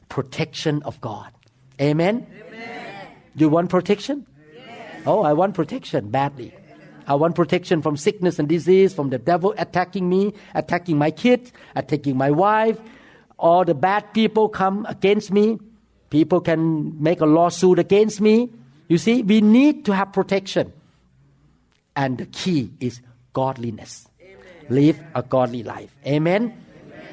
[0.09, 1.31] Protection of God.
[1.79, 2.25] Amen?
[2.47, 3.07] Amen.
[3.35, 4.25] You want protection?
[4.55, 5.03] Yes.
[5.05, 6.53] Oh, I want protection badly.
[7.07, 11.53] I want protection from sickness and disease, from the devil attacking me, attacking my kids,
[11.75, 12.77] attacking my wife.
[13.39, 15.59] All the bad people come against me.
[16.09, 18.49] People can make a lawsuit against me.
[18.89, 20.73] You see, we need to have protection.
[21.95, 23.01] And the key is
[23.33, 24.07] godliness.
[24.21, 24.37] Amen.
[24.69, 25.95] Live a godly life.
[26.05, 26.43] Amen?
[26.43, 27.07] Amen.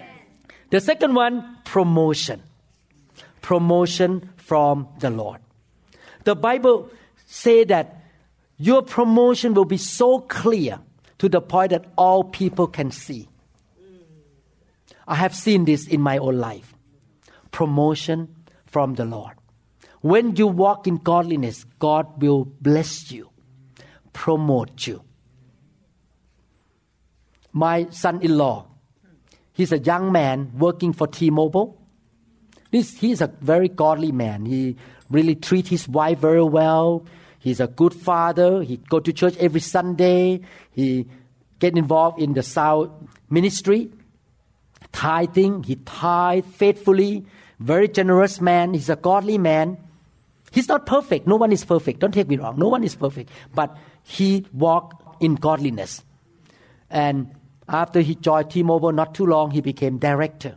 [0.71, 2.43] The second one, promotion.
[3.45, 5.39] Promotion from the Lord.
[6.25, 6.89] The Bible
[7.27, 8.01] say that
[8.57, 10.81] your promotion will be so clear
[11.19, 13.29] to the point that all people can see.
[15.07, 16.75] I have seen this in my own life.
[17.51, 19.35] Promotion from the Lord.
[20.01, 23.29] When you walk in godliness, God will bless you,
[24.15, 25.03] promote you.
[27.53, 28.69] My son in law,
[29.53, 31.79] he's a young man working for T-Mobile.
[32.75, 34.47] This, he's a very godly man.
[34.47, 34.75] He
[35.09, 37.07] really treats his wife very well.
[37.39, 38.65] He's a good father.
[38.65, 40.41] He go to church every Sunday.
[40.73, 41.07] He
[41.61, 42.91] get involved in the South
[43.31, 43.93] ministry,
[44.91, 45.63] tithing.
[45.63, 47.25] He tithe faithfully.
[47.61, 48.75] Very generous man.
[48.75, 49.79] He's a godly man.
[50.51, 51.29] He's not perfect.
[51.29, 52.01] No one is perfect.
[52.01, 52.59] Don't take me wrong.
[52.59, 53.31] No one is perfect.
[53.55, 56.03] But he walked in godliness.
[56.91, 57.37] And
[57.69, 60.57] after he joined T-Mobile, not too long, he became director.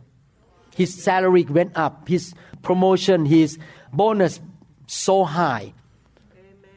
[0.78, 2.06] His salary went up.
[2.06, 3.58] His promotion, his
[3.92, 4.38] bonus,
[4.86, 5.74] so high.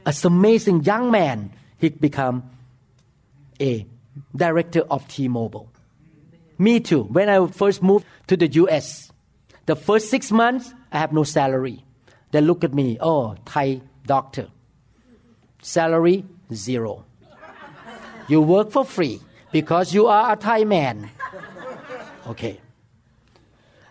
[0.07, 2.49] As amazing young man, he become
[3.61, 3.85] a
[4.35, 5.69] director of T-Mobile.
[6.57, 7.03] Me too.
[7.03, 9.11] When I first moved to the U.S.,
[9.67, 11.85] the first six months I have no salary.
[12.31, 14.47] They look at me, oh, Thai doctor.
[15.61, 17.05] Salary zero.
[18.27, 19.21] You work for free.
[19.51, 21.11] because you are a Thai man.
[22.27, 22.61] Okay.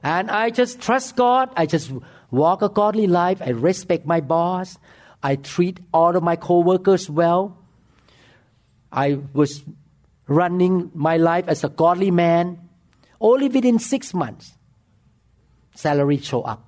[0.03, 1.51] And I just trust God.
[1.57, 1.93] I just
[2.31, 3.43] walk a godly life.
[3.43, 4.79] I respect my boss.
[5.23, 7.59] I treat all of my coworkers well.
[8.91, 9.63] I was
[10.27, 12.59] running my life as a godly man.
[13.21, 14.53] Only within six months,
[15.75, 16.65] salary show up.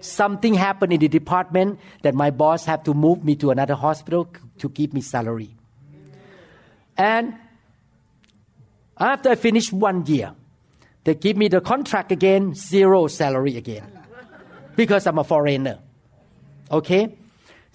[0.00, 4.28] Something happened in the department that my boss had to move me to another hospital
[4.58, 5.56] to give me salary.
[6.96, 7.34] And
[8.96, 10.34] after I finished one year,
[11.04, 13.86] they give me the contract again, zero salary again.
[14.76, 15.78] Because I'm a foreigner.
[16.70, 17.16] Okay?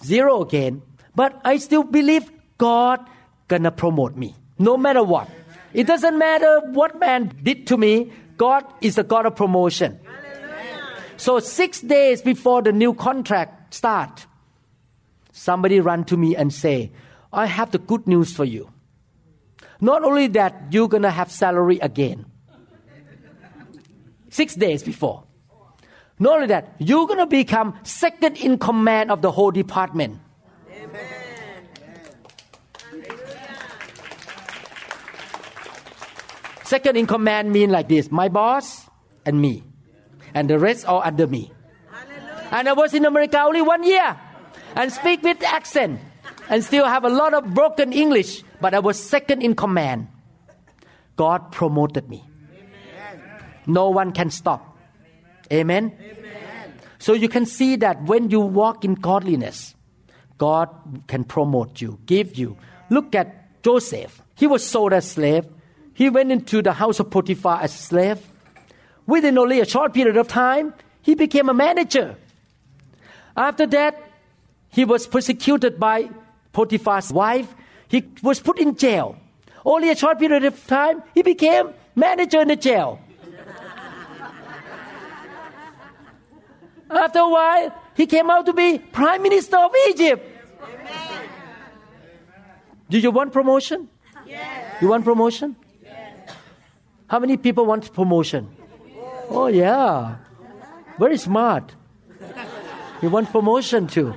[0.04, 0.82] Zero again.
[1.14, 3.00] But I still believe God
[3.48, 4.34] gonna promote me.
[4.58, 5.28] No matter what.
[5.72, 8.12] It doesn't matter what man did to me.
[8.36, 10.00] God is a God of promotion.
[11.16, 14.26] So six days before the new contract start,
[15.32, 16.92] somebody run to me and say,
[17.32, 18.70] I have the good news for you.
[19.80, 22.26] Not only that, you're gonna have salary again.
[24.36, 25.24] Six days before.
[26.20, 30.20] Not only that, you're gonna become second in command of the whole department.
[30.68, 31.64] Amen.
[36.68, 38.84] Second in command mean like this: my boss
[39.24, 39.64] and me,
[40.36, 41.48] and the rest are under me.
[42.52, 44.20] And I was in America only one year,
[44.76, 45.96] and speak with accent,
[46.52, 48.44] and still have a lot of broken English.
[48.60, 50.12] But I was second in command.
[51.16, 52.20] God promoted me.
[53.66, 54.76] No one can stop.
[55.52, 55.92] Amen.
[56.98, 59.74] So you can see that when you walk in godliness,
[60.38, 60.68] God
[61.06, 62.56] can promote you, give you.
[62.90, 64.22] Look at Joseph.
[64.34, 65.46] He was sold as a slave.
[65.94, 68.18] He went into the house of Potiphar as a slave.
[69.06, 72.16] Within only a short period of time, he became a manager.
[73.36, 74.02] After that,
[74.68, 76.10] he was persecuted by
[76.52, 77.54] Potiphar's wife.
[77.88, 79.16] He was put in jail.
[79.64, 83.00] Only a short period of time, he became manager in the jail.
[86.90, 90.36] After a while, he came out to be prime minister of Egypt.
[92.88, 93.88] Do you want promotion?
[94.24, 94.80] Yes.
[94.80, 95.56] You want promotion?
[97.08, 98.48] How many people want promotion?
[99.30, 99.44] Oh.
[99.44, 100.16] oh, yeah.
[100.98, 101.74] Very smart.
[103.02, 104.14] You want promotion too.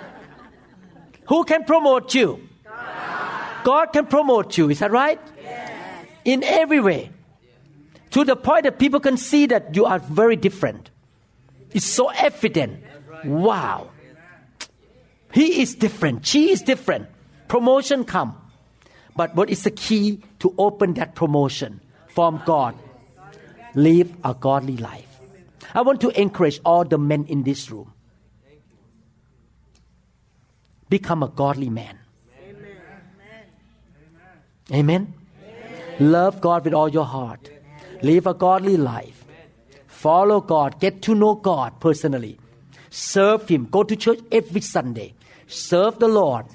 [1.28, 2.48] Who can promote you?
[3.64, 4.70] God can promote you.
[4.70, 5.20] Is that right?
[6.24, 7.10] In every way.
[8.10, 10.90] To the point that people can see that you are very different.
[11.76, 12.82] It's so evident.
[13.26, 13.90] Wow.
[15.30, 16.24] He is different.
[16.24, 17.06] She is different.
[17.48, 18.34] Promotion come.
[19.14, 22.74] But what is the key to open that promotion from God?
[23.74, 25.20] Live a godly life.
[25.74, 27.92] I want to encourage all the men in this room.
[30.88, 31.98] Become a godly man.
[34.72, 35.12] Amen.
[36.00, 37.50] Love God with all your heart.
[38.00, 39.15] Live a godly life.
[40.06, 40.78] Follow God.
[40.78, 42.38] Get to know God personally.
[42.90, 43.66] Serve Him.
[43.68, 45.14] Go to church every Sunday.
[45.48, 46.46] Serve the Lord.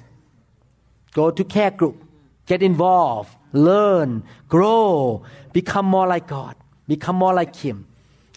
[1.12, 2.02] Go to care group.
[2.46, 3.28] Get involved.
[3.52, 4.22] Learn.
[4.48, 5.22] Grow.
[5.52, 6.56] Become more like God.
[6.88, 7.86] Become more like Him.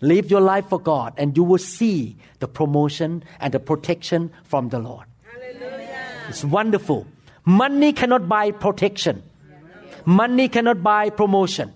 [0.02, 4.68] Live your life for God, and you will see the promotion and the protection from
[4.68, 5.06] the Lord.
[6.28, 7.08] It's wonderful.
[7.46, 9.24] Money cannot buy protection.
[10.04, 11.72] Money cannot buy promotion.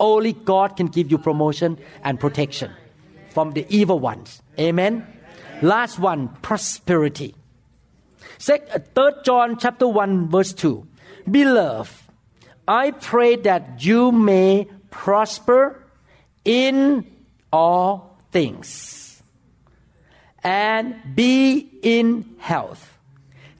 [0.00, 2.72] Only God can give you promotion and protection
[3.30, 4.42] from the evil ones.
[4.58, 5.06] Amen.
[5.62, 7.34] Last one, prosperity.
[8.48, 10.86] Uh, third John chapter 1 verse 2.
[11.30, 11.92] Beloved,
[12.66, 15.82] I pray that you may prosper
[16.44, 17.06] in
[17.52, 19.22] all things
[20.44, 22.98] and be in health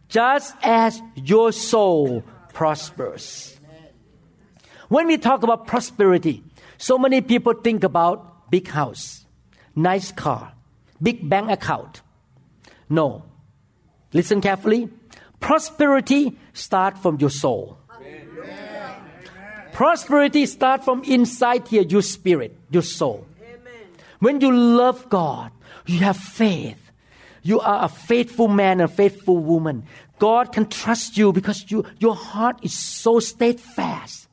[0.09, 2.23] just as your soul
[2.53, 3.58] prospers.
[4.89, 6.43] When we talk about prosperity,
[6.79, 9.27] so many people think about big house,
[9.77, 10.53] nice car,
[11.01, 12.03] big bank account.
[12.89, 13.25] No.
[14.13, 14.89] Listen carefully.
[15.41, 17.79] Prosperity starts from your soul.
[19.73, 23.27] Prosperity starts from inside here, your spirit, your soul.
[24.19, 25.53] When you love God,
[25.87, 26.81] you have faith.
[27.43, 29.85] You are a faithful man, a faithful woman.
[30.19, 34.28] God can trust you because you, your heart is so steadfast.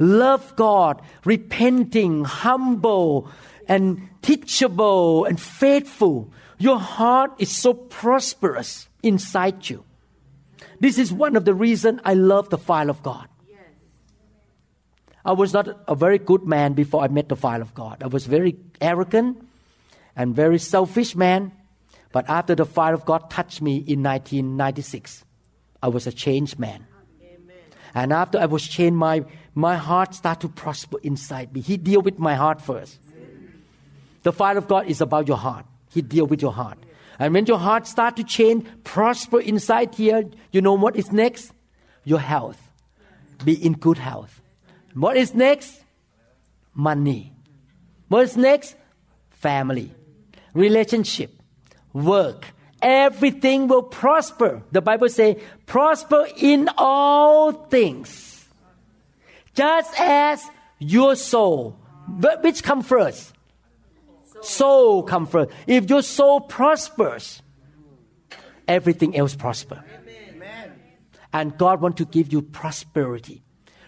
[0.00, 3.30] Love God, repenting, humble,
[3.68, 6.32] and teachable, and faithful.
[6.58, 9.84] Your heart is so prosperous inside you.
[10.80, 13.28] This is one of the reasons I love the file of God.
[15.22, 18.02] I was not a very good man before I met the file of God.
[18.02, 19.46] I was very arrogant
[20.16, 21.52] and very selfish man.
[22.10, 25.24] But after the fire of God touched me in 1996,
[25.82, 26.86] I was a changed man.
[27.94, 29.24] And after I was changed, my,
[29.54, 31.60] my heart start to prosper inside me.
[31.60, 32.98] He deal with my heart first.
[34.22, 35.66] The fire of God is about your heart.
[35.92, 36.78] He deal with your heart.
[37.18, 41.52] And when your heart start to change, prosper inside here, you know what is next?
[42.04, 42.60] Your health.
[43.44, 44.40] Be in good health.
[44.94, 45.82] What is next?
[46.74, 47.32] Money.
[48.08, 48.76] What is next?
[49.30, 49.92] Family.
[50.54, 51.30] Relationship.
[51.92, 52.46] Work.
[52.82, 54.62] Everything will prosper.
[54.72, 55.36] The Bible says,
[55.66, 58.29] prosper in all things.
[59.60, 61.76] Just as your soul.
[62.08, 63.34] But Which comes first?
[64.40, 65.50] soul comes first.
[65.66, 67.42] If your soul prospers,
[68.66, 69.84] everything else prosper.
[69.84, 70.72] Amen.
[71.34, 73.42] And God want to give you prosperity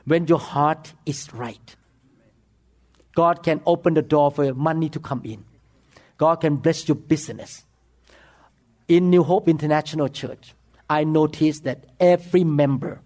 [0.05, 1.77] when your heart is right.
[3.15, 5.43] God can open the door for money to come in.
[6.19, 7.65] God can bless your business.
[8.89, 10.55] In New Hope International Church,
[10.91, 13.01] I noticed that every member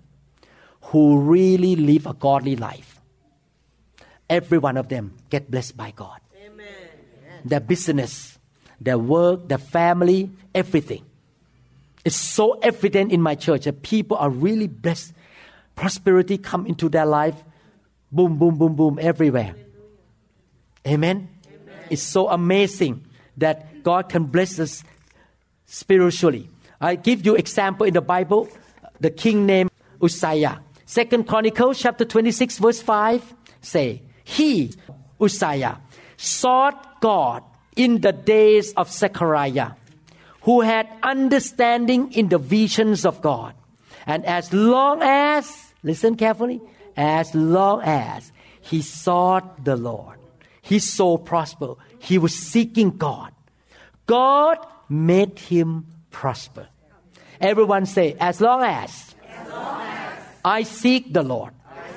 [0.91, 3.01] who really live a godly life,
[4.29, 6.21] every one of them get blessed by God
[7.47, 8.39] their business,
[8.81, 11.05] their work, their family, everything.
[12.05, 15.13] It's so evident in my church that people are really blessed.
[15.75, 17.37] Prosperity come into their life.
[18.11, 19.55] Boom, boom, boom, boom, everywhere.
[20.87, 21.29] Amen?
[21.47, 21.79] Amen.
[21.91, 23.05] It's so amazing
[23.37, 24.85] that God can bless us
[25.67, 26.49] spiritually.
[26.81, 28.49] I give you example in the Bible.
[29.01, 29.71] The king named
[30.01, 30.61] Uzziah.
[30.87, 34.73] Second Chronicles chapter 26 verse 5 say, He,
[35.21, 35.81] Uzziah,
[36.17, 37.43] sought God
[37.75, 39.73] in the days of Zechariah,
[40.43, 43.55] who had understanding in the visions of God.
[44.07, 46.61] And as long as, listen carefully,
[46.97, 50.19] as long as he sought the Lord,
[50.63, 51.77] his soul prospered.
[51.99, 53.33] He was seeking God.
[54.07, 54.59] God
[54.89, 56.69] made him prosper.
[57.41, 60.06] Everyone say, as long as, as, long as
[60.47, 61.53] I, seek the Lord,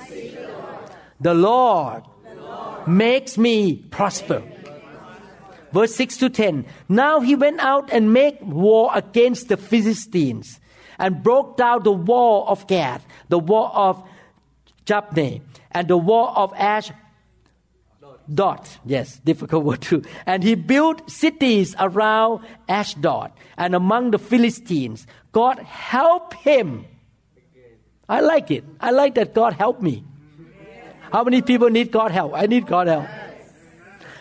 [0.08, 0.34] seek
[1.22, 4.42] the Lord, the Lord makes me prosper.
[5.72, 6.66] Verse 6 to 10.
[6.90, 10.60] Now he went out and made war against the Philistines
[10.98, 14.04] and broke down the wall of Gath, the wall of
[14.86, 16.92] Jabneh, and the wall of Ash.
[18.32, 20.02] Dot, yes, difficult word too.
[20.26, 25.06] And he built cities around Ashdod and among the Philistines.
[25.32, 26.86] God help him.
[28.10, 28.64] I like it.
[28.82, 30.04] I like that God helped me.
[31.14, 32.34] How many people need God help?
[32.36, 33.08] I need God help.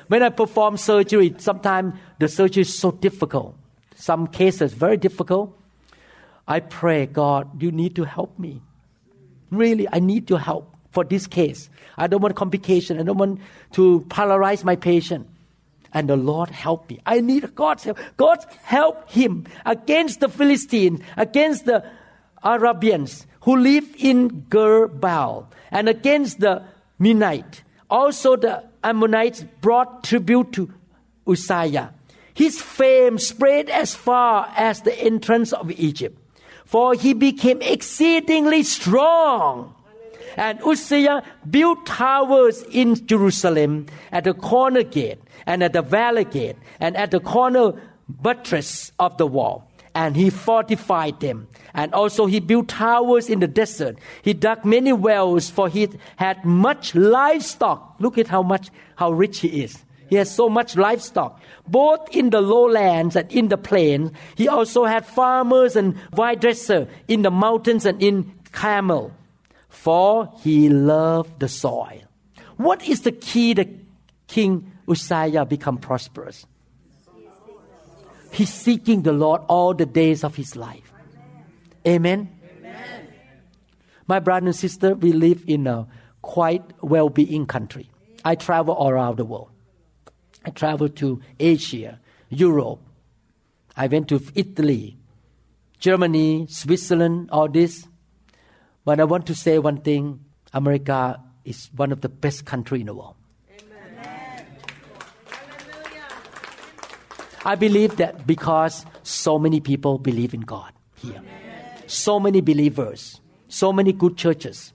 [0.09, 3.57] When I perform surgery, sometimes the surgery is so difficult.
[3.95, 5.59] Some cases very difficult.
[6.47, 8.63] I pray, God, you need to help me.
[9.51, 11.69] Really, I need your help for this case.
[11.97, 12.99] I don't want complication.
[12.99, 13.41] I don't want
[13.73, 15.29] to paralyze my patient.
[15.93, 17.01] And the Lord help me.
[17.07, 17.99] I need God's help.
[18.17, 21.85] God help him against the Philistines, against the
[22.43, 26.63] Arabians who live in Gur Baal, and against the
[26.99, 27.63] Midnight.
[27.91, 30.73] Also, the Ammonites brought tribute to
[31.27, 31.95] Uzziah.
[32.35, 36.19] His fame spread as far as the entrance of Egypt,
[36.65, 39.75] for he became exceedingly strong.
[40.37, 46.57] And Uzziah built towers in Jerusalem at the corner gate, and at the valley gate,
[46.81, 47.73] and at the corner
[48.09, 49.68] buttress of the wall
[49.99, 51.49] and he fortified them.
[51.75, 53.99] And also he built towers in the desert.
[54.23, 57.97] He dug many wells for he had much livestock.
[57.99, 59.83] Look at how much, how rich he is.
[60.09, 64.13] He has so much livestock, both in the lowlands and in the plains.
[64.37, 69.13] He also had farmers and vine dresser in the mountains and in Carmel,
[69.69, 72.03] for he loved the soil.
[72.57, 73.69] What is the key that
[74.29, 76.47] King Uzziah become prosperous?
[78.39, 80.93] He's seeking the Lord all the days of his life.
[81.85, 82.31] Amen.
[82.57, 83.09] Amen.
[84.07, 85.89] My brother and sister, we live in a
[86.23, 87.91] quite well-being country.
[88.25, 89.51] I travel all around the world.
[90.45, 92.79] I travel to Asia, Europe.
[93.77, 94.97] I went to Italy,
[95.81, 97.89] Germany, Switzerland, all this.
[98.85, 102.87] But I want to say one thing: America is one of the best country in
[102.87, 103.18] the world.
[107.45, 111.23] I believe that because so many people believe in God here,
[111.87, 114.73] so many believers, so many good churches.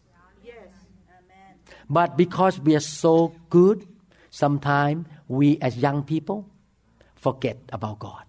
[1.89, 3.85] But because we are so good,
[4.31, 6.49] sometimes we as young people
[7.15, 8.23] forget about God.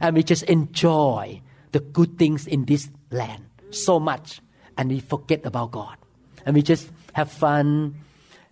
[0.00, 1.40] And we just enjoy
[1.72, 4.40] the good things in this land so much,
[4.76, 5.96] and we forget about God.
[6.44, 7.94] And we just have fun,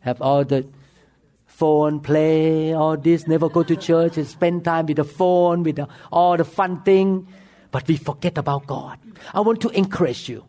[0.01, 0.67] have all the
[1.59, 5.77] phone, play all this, never go to church, and spend time with the phone, with
[5.77, 7.27] the, all the fun thing,
[7.73, 8.99] but we forget about God.
[9.35, 10.45] I want to encourage you.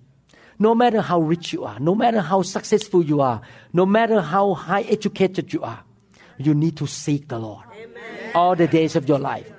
[0.59, 3.41] No matter how rich you are, no matter how successful you are,
[3.73, 5.83] no matter how high educated you are,
[6.37, 7.65] you need to seek the Lord
[8.35, 9.49] all the days of your life.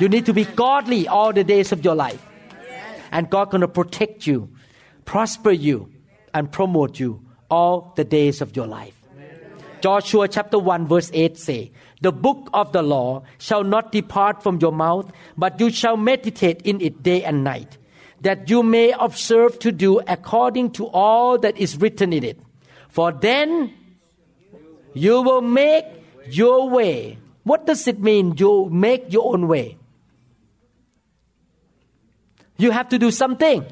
[0.00, 2.26] You need to be godly all the days of your life.
[3.12, 4.48] And God going to protect you,
[5.04, 5.92] prosper you,
[6.32, 8.99] and promote you all the days of your life.
[9.80, 14.58] Joshua chapter 1 verse 8 say, The book of the law shall not depart from
[14.60, 17.78] your mouth, but you shall meditate in it day and night,
[18.20, 22.40] that you may observe to do according to all that is written in it.
[22.88, 23.72] For then
[24.94, 25.84] you will make
[26.26, 27.18] your way.
[27.44, 29.78] What does it mean, you make your own way?
[32.58, 33.64] You have to do something.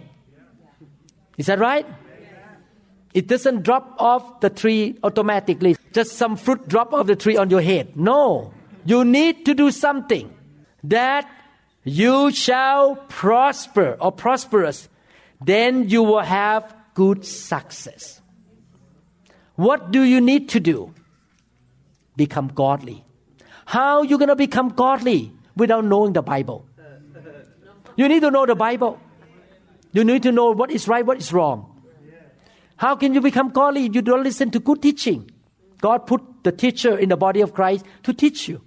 [1.36, 1.86] Is that right?
[3.14, 5.76] It doesn't drop off the tree automatically.
[5.92, 7.96] Just some fruit drop off the tree on your head.
[7.96, 8.52] No.
[8.84, 10.32] You need to do something
[10.84, 11.28] that
[11.84, 14.88] you shall prosper or prosperous.
[15.40, 18.20] Then you will have good success.
[19.56, 20.94] What do you need to do?
[22.16, 23.04] Become godly.
[23.64, 26.66] How you going to become godly without knowing the Bible?
[27.96, 29.00] You need to know the Bible.
[29.92, 31.67] You need to know what is right, what is wrong.
[32.78, 35.30] How can you become godly if you don't listen to good teaching?
[35.80, 38.60] God put the teacher in the body of Christ to teach you.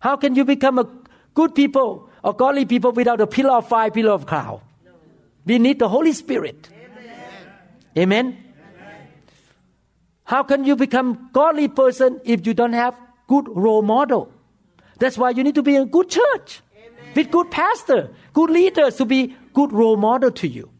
[0.00, 0.86] How can you become a
[1.34, 4.60] good people or godly people without a pillar of fire, pillar of cloud?
[5.46, 6.68] We need the Holy Spirit.
[7.96, 8.36] Amen.
[10.24, 12.94] How can you become godly person if you don't have
[13.26, 14.32] good role model?
[14.98, 16.60] That's why you need to be in a good church
[17.16, 20.70] with good pastor, good leaders to be good role model to you.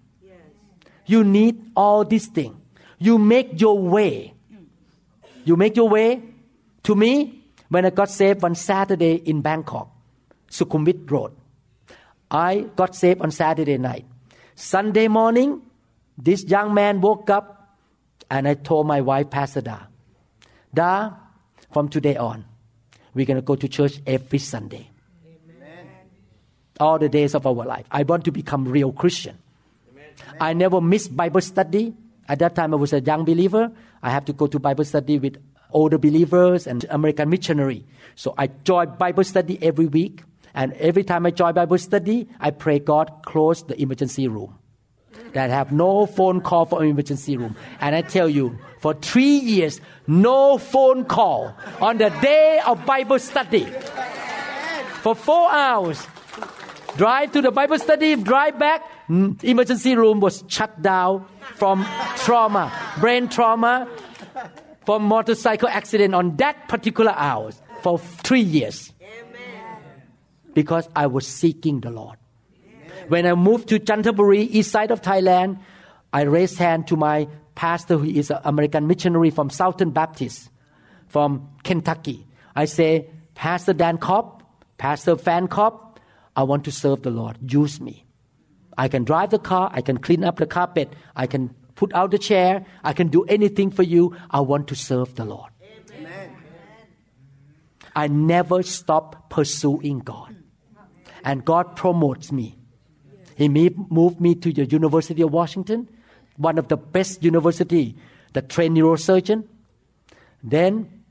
[1.10, 2.54] You need all these things.
[3.00, 4.32] You make your way.
[5.44, 6.22] You make your way.
[6.84, 9.90] To me, when I got saved one Saturday in Bangkok,
[10.48, 11.32] Sukhumvit Road,
[12.30, 14.04] I got saved on Saturday night.
[14.54, 15.62] Sunday morning,
[16.16, 17.76] this young man woke up
[18.30, 19.80] and I told my wife, Pastor Da,
[20.72, 21.10] Da,
[21.72, 22.44] from today on,
[23.14, 24.88] we're going to go to church every Sunday.
[26.78, 27.86] All the days of our life.
[27.90, 29.39] I want to become real Christian.
[30.40, 31.94] I never missed Bible study.
[32.28, 33.72] At that time, I was a young believer.
[34.02, 35.36] I have to go to Bible study with
[35.72, 37.84] older believers and American missionary.
[38.14, 40.22] So I joined Bible study every week.
[40.54, 44.58] And every time I join Bible study, I pray God close the emergency room.
[45.32, 47.56] That I have no phone call for emergency room.
[47.80, 53.18] And I tell you, for three years, no phone call on the day of Bible
[53.18, 53.66] study.
[55.02, 56.04] For four hours,
[56.96, 59.32] drive to the Bible study, drive back, Hmm?
[59.42, 61.84] emergency room was shut down from
[62.18, 63.88] trauma, brain trauma,
[64.86, 67.50] from motorcycle accident on that particular hour
[67.82, 68.92] for three years.
[70.54, 72.18] Because I was seeking the Lord.
[73.08, 75.58] When I moved to Chantaburi, east side of Thailand,
[76.12, 80.50] I raised hand to my pastor who is an American missionary from Southern Baptist
[81.08, 82.28] from Kentucky.
[82.54, 84.44] I say, Pastor Dan Cobb,
[84.78, 85.98] Pastor Fan Cobb,
[86.36, 87.38] I want to serve the Lord.
[87.52, 88.04] Use me.
[88.80, 92.12] I can drive the car, I can clean up the carpet, I can put out
[92.12, 94.16] the chair, I can do anything for you.
[94.30, 95.50] I want to serve the Lord.
[95.92, 96.34] Amen.
[97.94, 100.34] I never stop pursuing God.
[101.22, 102.56] And God promotes me.
[103.36, 105.86] He moved me to the University of Washington,
[106.38, 107.96] one of the best university
[108.32, 109.44] that train neurosurgeon.
[110.42, 111.02] Then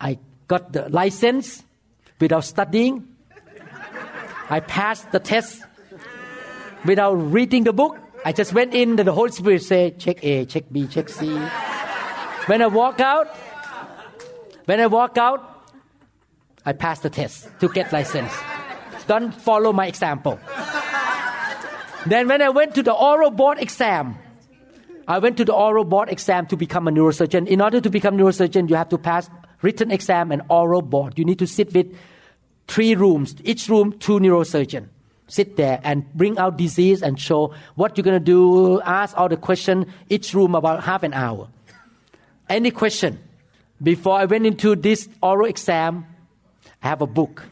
[0.00, 0.18] I
[0.48, 1.62] got the license
[2.18, 3.06] without studying.
[4.48, 5.62] I passed the test
[6.86, 7.98] without reading the book.
[8.24, 11.28] I just went in, and the Holy Spirit said, check A, check B, check C.
[12.46, 13.28] when I walk out,
[14.64, 15.70] when I walk out,
[16.64, 18.32] I passed the test to get license.
[19.06, 20.40] Don't follow my example.
[22.06, 24.16] then when I went to the oral board exam,
[25.06, 27.46] I went to the oral board exam to become a neurosurgeon.
[27.46, 29.30] In order to become neurosurgeon, you have to pass
[29.62, 31.16] written exam and oral board.
[31.16, 31.96] You need to sit with
[32.66, 34.88] three rooms, each room two neurosurgeon
[35.28, 39.28] sit there and bring out disease and show what you're going to do, ask all
[39.28, 41.48] the question, each room about half an hour.
[42.48, 43.18] Any question?
[43.82, 46.06] Before I went into this oral exam,
[46.82, 47.44] I have a book.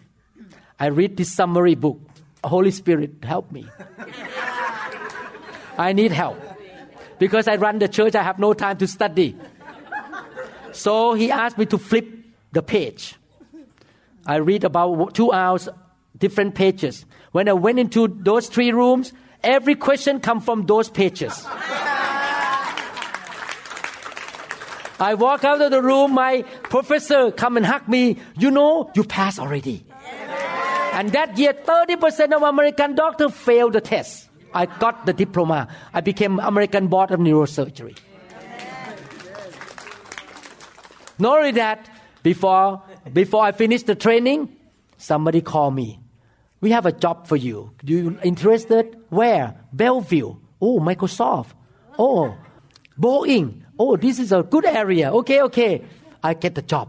[0.79, 2.01] I read this summary book.
[2.43, 3.67] Holy Spirit, help me.
[5.79, 6.39] I need help.
[7.19, 9.37] Because I run the church, I have no time to study.
[10.73, 12.07] So he asked me to flip
[12.53, 13.17] the page.
[14.27, 15.69] I read about two hours,
[16.19, 17.07] different pages.
[17.35, 19.13] When I went into those three rooms,
[19.43, 21.45] every question come from those pages.
[25.01, 28.19] I walk out of the room, my professor come and hug me.
[28.39, 29.85] You know, you passed already.
[30.93, 34.29] And that year, 30% of American doctors failed the test.
[34.55, 35.67] I got the diploma.
[35.93, 37.99] I became American Board of Neurosurgery.
[41.19, 41.91] Not only that,
[42.23, 42.81] before,
[43.13, 44.55] before I finished the training,
[44.99, 45.99] somebody called me.
[46.65, 47.73] We have a job for you.
[47.85, 48.97] Do you interested?
[49.11, 49.55] Where?
[49.75, 50.35] Bellevue.
[50.63, 51.53] Oh, Microsoft.
[51.99, 52.39] Oh,
[52.99, 53.61] Boeing.
[53.79, 55.13] Oh, this is a good area.
[55.13, 55.85] Okay, okay.
[56.23, 56.89] I get the job.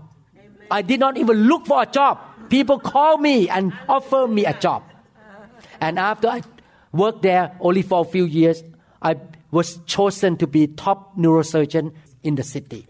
[0.71, 2.19] I did not even look for a job.
[2.47, 4.81] People call me and offer me a job.
[5.81, 6.41] And after I
[6.93, 8.63] worked there only for a few years,
[9.01, 9.17] I
[9.51, 11.91] was chosen to be top neurosurgeon
[12.23, 12.87] in the city.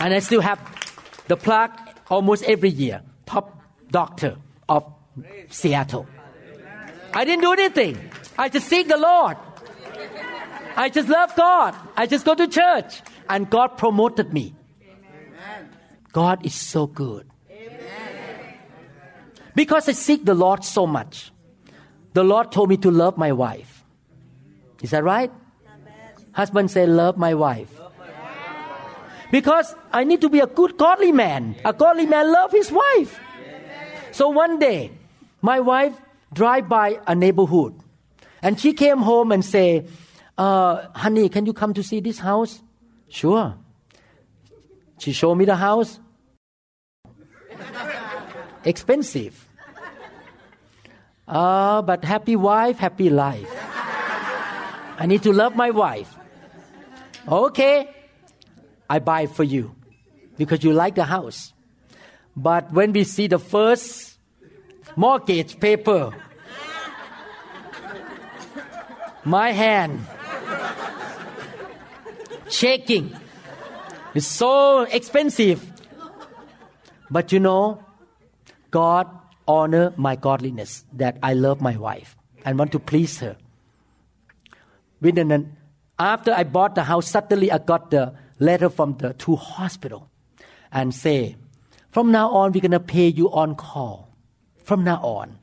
[0.00, 0.58] And I still have
[1.26, 3.57] the plaque almost every year, top
[3.90, 4.36] doctor
[4.68, 4.84] of
[5.48, 6.06] Seattle.
[7.14, 7.98] I didn't do anything.
[8.36, 9.36] I just seek the Lord.
[10.76, 11.74] I just love God.
[11.96, 13.02] I just go to church.
[13.28, 14.54] And God promoted me.
[16.12, 17.28] God is so good.
[19.54, 21.32] Because I seek the Lord so much,
[22.12, 23.84] the Lord told me to love my wife.
[24.82, 25.32] Is that right?
[26.32, 27.68] Husband said, Love my wife.
[29.32, 31.56] Because I need to be a good godly man.
[31.64, 33.18] A godly man love his wife.
[34.12, 34.90] So one day,
[35.42, 35.94] my wife
[36.32, 37.74] drive by a neighborhood,
[38.42, 39.86] and she came home and say,
[40.36, 42.62] uh, "Honey, can you come to see this house?"
[43.08, 43.54] Sure.
[44.98, 46.00] She showed me the house.
[48.64, 49.48] Expensive.
[51.26, 53.48] Uh, but happy wife, happy life.
[54.98, 56.14] I need to love my wife.
[57.28, 57.88] Okay,
[58.88, 59.76] I buy for you
[60.36, 61.52] because you like the house.
[62.38, 64.16] But when we see the first
[64.94, 66.14] mortgage paper,
[69.24, 70.06] my hand
[72.48, 73.10] shaking.
[74.14, 75.66] It's so expensive.
[77.10, 77.84] But you know,
[78.70, 79.08] God
[79.48, 83.36] honor my godliness that I love my wife and want to please her.
[85.00, 85.56] Within an,
[85.98, 90.08] after I bought the house, suddenly I got the letter from the two hospital
[90.70, 91.34] and say,
[91.90, 94.08] from now on we're gonna pay you on call.
[94.64, 95.38] From now on,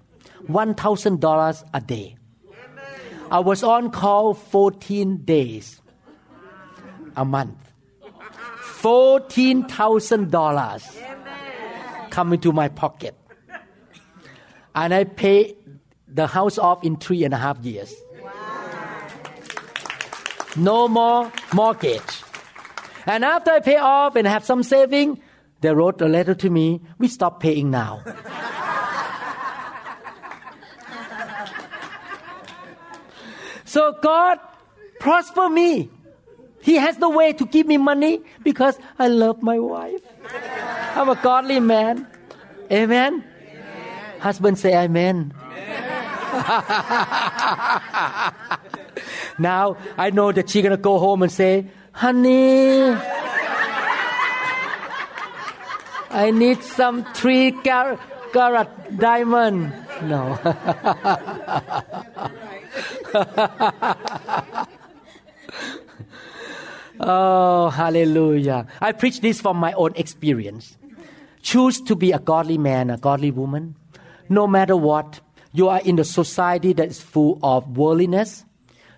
[0.48, 2.16] one thousand dollars a day.
[3.32, 5.82] I was on call fourteen days
[7.16, 7.58] a month.
[8.62, 10.86] Fourteen thousand dollars
[12.12, 13.16] come into my pocket,
[14.76, 15.56] and I pay
[16.08, 17.94] the house off in three and a half years.
[20.56, 22.24] No more mortgage.
[23.08, 25.20] And after I pay off and have some saving,
[25.66, 26.82] they wrote a letter to me.
[27.00, 28.04] We stop paying now.
[33.66, 34.38] so God
[35.00, 35.90] prosper me.
[36.62, 40.02] He has the way to give me money because I love my wife.
[40.96, 42.06] I'm a godly man.
[42.72, 43.24] Amen.
[44.20, 45.34] Husband say amen.
[49.40, 52.96] now I know that she's gonna go home and say, honey,
[56.16, 58.00] I need some three car-
[58.32, 59.76] carat diamond.
[60.04, 60.40] No.
[67.02, 68.66] oh, hallelujah.
[68.80, 70.78] I preach this from my own experience.
[71.42, 73.76] Choose to be a godly man, a godly woman.
[74.30, 75.20] No matter what,
[75.52, 78.46] you are in a society that is full of worldliness.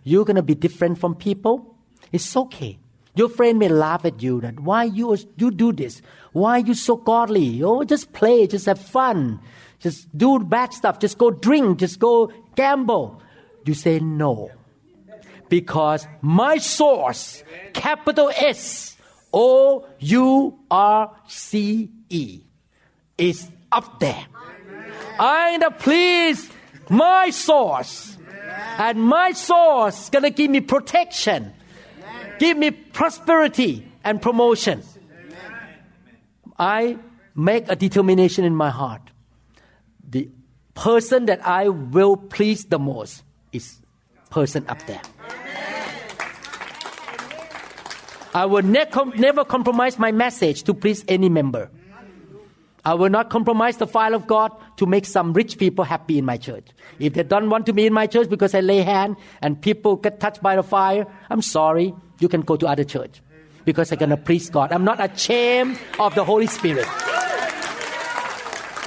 [0.04, 1.76] You're going to be different from people.
[2.12, 2.78] It's okay.
[3.18, 6.04] Your friend may laugh at you that why you you do this?
[6.34, 7.64] Why you so godly?
[7.64, 9.40] Oh, just play, just have fun,
[9.80, 13.20] just do bad stuff, just go drink, just go gamble.
[13.66, 14.52] You say no,
[15.50, 17.44] because my source,
[17.74, 18.96] capital S
[19.34, 22.42] O U R C E,
[23.18, 24.28] is up there.
[25.20, 26.52] I am please
[26.88, 28.16] my source,
[28.78, 31.57] and my source gonna give me protection
[32.40, 34.84] give me prosperity and promotion.
[36.58, 36.98] I
[37.36, 39.02] make a determination in my heart.
[40.10, 40.30] The
[40.74, 43.80] person that I will please the most is
[44.30, 45.02] person up there.
[48.34, 51.70] I will ne- com- never compromise my message to please any member.
[52.86, 56.24] I will not compromise the file of God to make some rich people happy in
[56.24, 56.68] my church.
[57.00, 59.98] If they don't want to be in my church because I lay hand and people
[59.98, 61.94] get touched by the fire, I'm sorry.
[62.20, 63.22] You can go to other church
[63.66, 64.72] because I'm gonna please God.
[64.72, 66.88] I'm not ashamed of the Holy Spirit.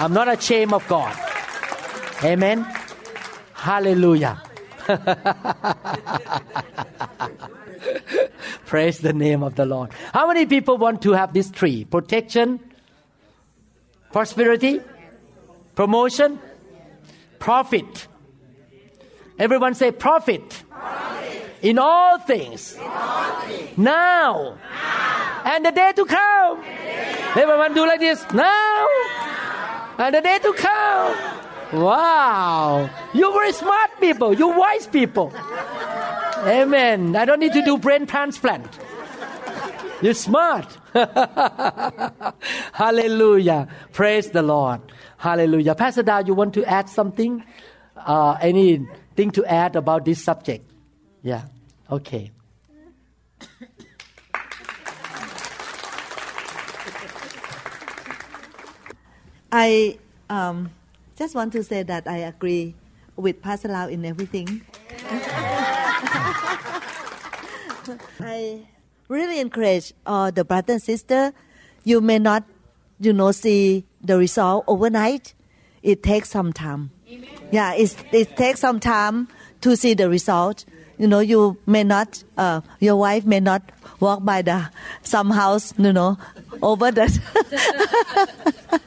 [0.00, 1.14] I'm not ashamed of God.
[2.24, 2.66] Amen.
[3.52, 4.42] Hallelujah.
[8.66, 9.90] Praise the name of the Lord.
[10.14, 11.84] How many people want to have this tree?
[11.84, 12.60] Protection,
[14.12, 14.80] prosperity,
[15.74, 16.38] promotion,
[17.38, 18.06] profit.
[19.38, 20.62] Everyone say profit.
[21.62, 22.76] In all things.
[23.76, 24.58] Now.
[25.44, 26.64] And the day to come.
[27.36, 28.24] Everyone do like this.
[28.32, 28.86] Now.
[29.98, 31.16] And the day to come.
[31.72, 32.90] Wow.
[33.14, 34.34] You very smart people.
[34.34, 35.32] You wise people.
[36.38, 37.14] Amen.
[37.14, 38.66] I don't need to do brain transplant.
[40.02, 40.78] You're smart.
[42.72, 43.68] Hallelujah.
[43.92, 44.80] Praise the Lord.
[45.18, 45.74] Hallelujah.
[45.74, 47.44] Pastor Dow, you want to add something?
[47.94, 50.69] Uh, anything to add about this subject?
[51.22, 51.42] Yeah.
[51.90, 52.30] Okay.
[59.52, 59.98] I
[60.28, 60.70] um,
[61.16, 62.74] just want to say that I agree
[63.16, 64.62] with Pastor Lau in everything.
[68.20, 68.66] I
[69.08, 71.32] really encourage all the brother and sister.
[71.82, 72.44] You may not,
[73.00, 75.34] you know, see the result overnight.
[75.82, 76.92] It takes some time.
[77.50, 79.26] Yeah, it's, it takes some time
[79.62, 80.64] to see the result.
[81.00, 83.62] You know, you may not, uh, your wife may not
[84.00, 84.68] walk by the
[85.02, 86.18] some house, you know,
[86.60, 87.08] over the.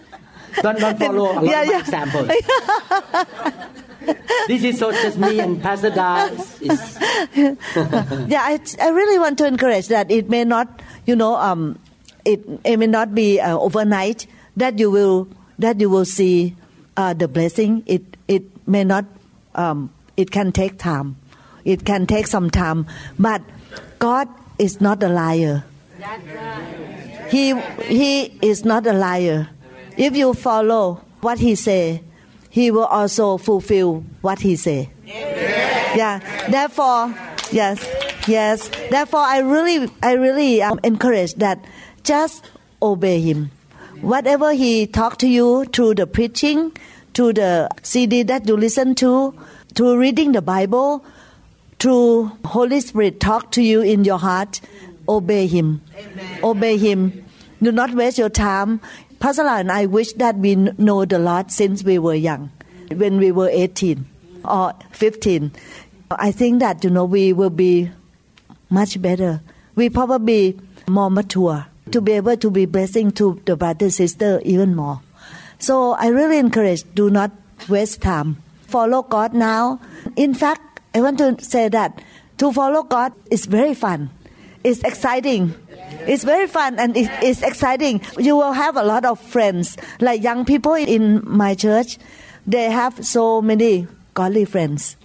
[0.61, 1.79] Don't, don't follow a lot Yeah, of yeah.
[1.79, 2.27] examples.
[4.47, 6.29] this is so just me and Pastor Dow.
[8.29, 11.79] Yeah, I, I really want to encourage that it may not, you know, um,
[12.23, 16.55] it, it may not be uh, overnight that you will that you will see
[16.97, 17.81] uh, the blessing.
[17.87, 19.05] It it may not.
[19.55, 21.15] Um, it can take time.
[21.65, 22.85] It can take some time,
[23.17, 23.41] but
[23.99, 24.27] God
[24.59, 25.63] is not a liar.
[27.29, 29.49] He he is not a liar.
[29.97, 32.03] If you follow what he say,
[32.49, 34.91] he will also fulfill what he say.
[35.05, 36.19] Yeah.
[36.49, 37.13] Therefore,
[37.51, 37.81] yes,
[38.27, 38.69] yes.
[38.89, 41.63] Therefore, I really, I really um, encourage that
[42.03, 42.43] just
[42.81, 43.51] obey him.
[44.01, 46.75] Whatever he talk to you through the preaching,
[47.13, 49.33] through the CD that you listen to,
[49.75, 51.05] through reading the Bible,
[51.83, 54.61] through Holy Spirit talk to you in your heart,
[55.09, 55.81] obey him.
[56.41, 57.25] Obey him.
[57.61, 58.79] Do not waste your time.
[59.19, 62.51] Pastor and I wish that we know the Lord since we were young,
[62.95, 64.05] when we were 18
[64.45, 65.51] or 15.
[66.11, 67.91] I think that, you know, we will be
[68.69, 69.41] much better.
[69.75, 70.57] We probably
[70.87, 75.01] more mature to be able to be blessing to the brother sister even more.
[75.59, 77.31] So I really encourage do not
[77.67, 78.37] waste time.
[78.67, 79.81] Follow God now.
[80.15, 82.01] In fact, I want to say that
[82.37, 84.09] to follow God is very fun.
[84.63, 85.53] It's exciting.
[86.07, 88.01] It's very fun and it- it's exciting.
[88.17, 91.97] You will have a lot of friends, like young people in my church.
[92.47, 94.95] They have so many godly friends.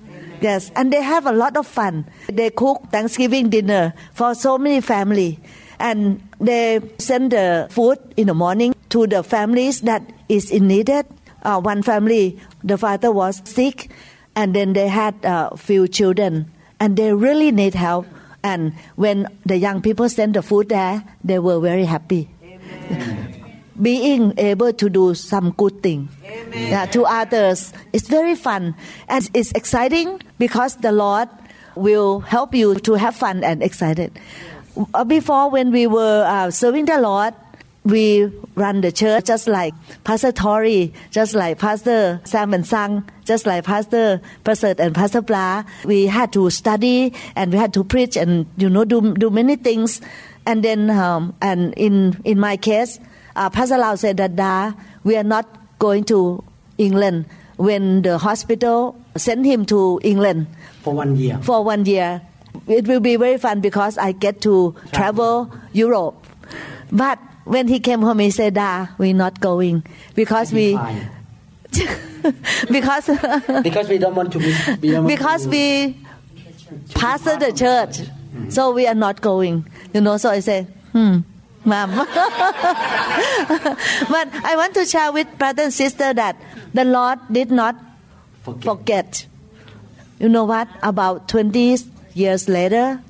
[0.41, 2.07] Yes, and they have a lot of fun.
[2.31, 5.41] They cook Thanksgiving dinner for so many family,
[5.81, 11.07] and they send the food in the morning to the families that is in needed.
[11.43, 13.91] Uh, one family, the father was sick,
[14.39, 16.47] and then they had a few children,
[16.79, 18.07] and they really need help.
[18.47, 22.31] And when the young people sent the food there, they were very happy.
[23.83, 26.09] Being able to do some good thing.
[26.55, 27.73] Yeah, to others.
[27.93, 28.75] It's very fun.
[29.09, 31.29] And it's exciting because the Lord
[31.75, 34.19] will help you to have fun and excited.
[34.95, 37.35] Uh, Before, when we were uh, serving the Lord,
[37.89, 39.73] we run the church just like
[40.05, 45.65] Pastor Tori, just like Pastor Sam and Sang, just like Pastor Prasad and Pastor Bla.
[45.85, 49.57] We had to study and we had to preach and you know do do many
[49.57, 50.01] things.
[50.47, 53.01] And then um, and in in my case,
[53.37, 54.73] uh, Pastor Lau said that "Da,
[55.05, 56.45] we are not going to
[56.77, 57.27] England
[57.57, 60.47] when the hospital sent him to England
[60.83, 61.39] for one year.
[61.43, 62.23] for one year.
[62.67, 66.21] It will be very fun because I get to travel Europe.
[66.93, 67.19] But
[67.49, 69.83] when he came home, he said, "Da, we're not going
[70.15, 70.79] because we
[72.71, 73.07] because
[73.63, 75.97] because we don't want to we because to, we
[76.95, 78.01] pastor the church,
[78.51, 79.67] so we are not going.
[79.95, 81.21] You know, so I say, hmm,
[81.65, 81.91] mom.
[81.97, 82.07] but
[84.45, 86.37] I want to share with brother and sister that
[86.75, 87.77] the Lord did not
[88.43, 88.65] forget.
[88.65, 89.27] forget.
[90.21, 90.69] You know what?
[90.83, 91.79] About 20
[92.15, 93.01] years later,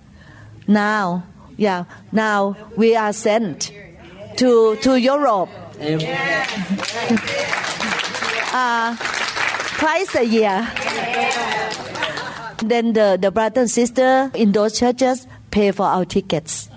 [0.68, 1.24] now,
[1.56, 3.72] yeah, now we are sent
[4.38, 5.50] to, to Europe
[8.52, 8.96] uh,
[9.78, 10.66] twice a year.
[12.62, 16.68] Then the, the brother and sister in those churches pay for our tickets.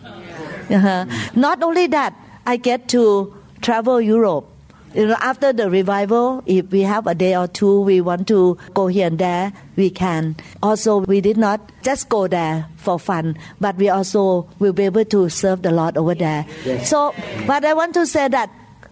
[0.70, 1.06] Uh-huh.
[1.36, 2.14] Not only that,
[2.46, 4.51] I get to travel Europe.
[4.94, 8.58] You know, after the revival, if we have a day or two, we want to
[8.74, 10.36] go here and there, we can.
[10.62, 15.06] Also, we did not just go there for fun, but we also will be able
[15.06, 16.46] to serve the Lord over there.
[16.66, 16.90] Yes.
[16.90, 17.16] So,
[17.48, 18.52] but I want to say that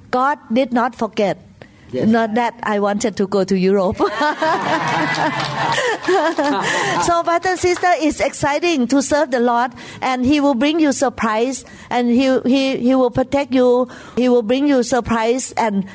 [0.10, 1.38] God did not forget.
[1.94, 3.98] Not that I wanted to go to Europe.
[7.06, 9.72] so, brother and sister, it's exciting to serve the Lord,
[10.02, 13.88] and He will bring you surprise, and He He He will protect you.
[14.16, 15.88] He will bring you surprise, and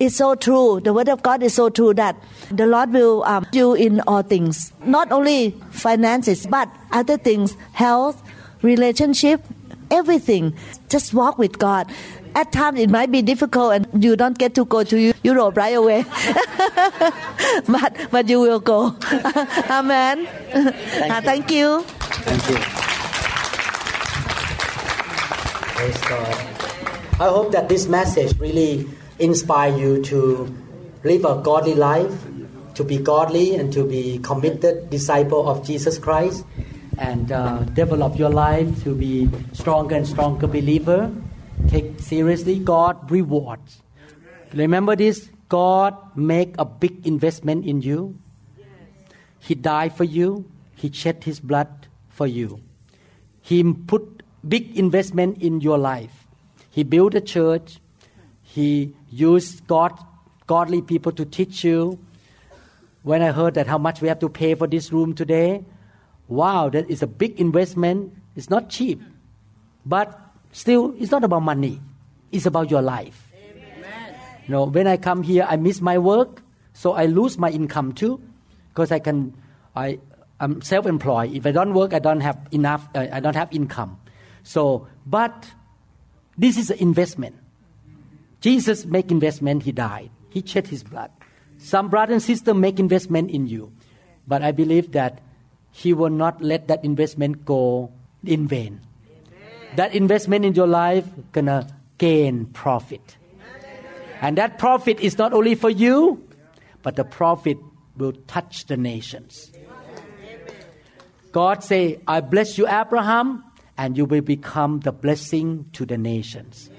[0.00, 0.80] it's so true.
[0.80, 2.16] The Word of God is so true that
[2.50, 8.22] the Lord will um, you in all things, not only finances, but other things, health,
[8.62, 9.44] relationship,
[9.90, 10.54] everything.
[10.88, 11.92] Just walk with God.
[12.34, 15.76] At times it might be difficult and you don't get to go to Europe right
[15.76, 16.04] away.
[17.68, 18.96] but but you will go.
[19.70, 20.26] Amen.
[20.54, 21.82] Uh, Thank you.
[22.24, 22.56] Thank you.
[25.76, 26.52] Praise God.
[27.20, 30.48] I hope that this message really inspire you to
[31.04, 32.12] live a godly life,
[32.74, 36.44] to be godly and to be committed disciple of Jesus Christ,
[36.98, 41.12] and uh, develop your life to be stronger and stronger believer.
[41.68, 43.80] Take seriously God rewards.
[44.52, 48.18] Remember this: God make a big investment in you.
[49.38, 50.44] He died for you.
[50.76, 52.60] He shed His blood for you.
[53.40, 56.26] He put big investment in your life.
[56.70, 57.80] He built a church.
[58.42, 59.92] He used God,
[60.46, 61.98] godly people to teach you.
[63.02, 65.64] When I heard that how much we have to pay for this room today,
[66.28, 68.14] wow, that is a big investment.
[68.36, 69.02] It's not cheap,
[69.84, 70.21] but
[70.52, 71.80] still, it's not about money.
[72.30, 73.28] It's about your life.
[74.46, 76.42] You know, when I come here, I miss my work,
[76.72, 78.20] so I lose my income too,
[78.68, 79.34] because I can,
[79.76, 79.98] I,
[80.40, 81.34] I'm self-employed.
[81.34, 82.88] If I don't work, I don't have enough.
[82.94, 84.00] Uh, I don't have income.
[84.42, 85.46] So, but
[86.36, 87.36] this is an investment.
[88.40, 89.62] Jesus make investment.
[89.62, 90.10] He died.
[90.30, 91.10] He shed his blood.
[91.58, 93.70] Some brother and sister make investment in you,
[94.26, 95.22] but I believe that
[95.70, 97.92] He will not let that investment go
[98.24, 98.80] in vain.
[99.76, 101.66] That investment in your life gonna
[101.98, 103.16] gain profit.
[104.20, 106.28] And that profit is not only for you,
[106.82, 107.58] but the profit
[107.96, 109.50] will touch the nations.
[111.32, 113.44] God say, I bless you, Abraham,
[113.78, 116.70] and you will become the blessing to the nations.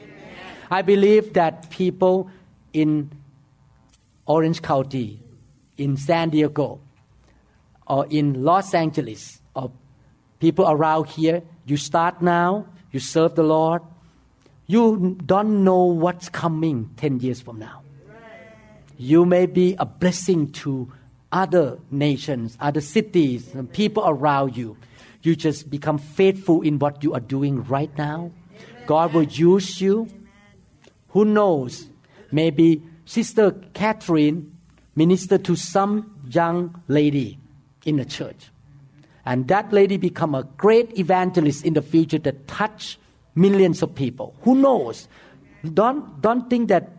[0.70, 2.30] I believe that people
[2.72, 3.12] in
[4.26, 5.20] Orange County,
[5.78, 6.80] in San Diego,
[7.88, 9.72] or in Los Angeles, or
[10.40, 13.82] people around here, you start now, you serve the Lord,
[14.68, 17.82] you don't know what's coming 10 years from now.
[18.98, 20.90] You may be a blessing to
[21.32, 24.78] other nations, other cities, and people around you.
[25.24, 28.32] You just become faithful in what you are doing right now.
[28.86, 30.08] God will use you.
[31.10, 31.90] Who knows?
[32.32, 34.56] Maybe Sister Catherine
[34.96, 37.40] ministered to some young lady
[37.86, 38.53] in the church.
[39.26, 43.00] And that lady become a great evangelist in the future that touch
[43.36, 44.36] millions of people.
[44.42, 45.08] Who knows?
[45.74, 46.90] Don't, don't think that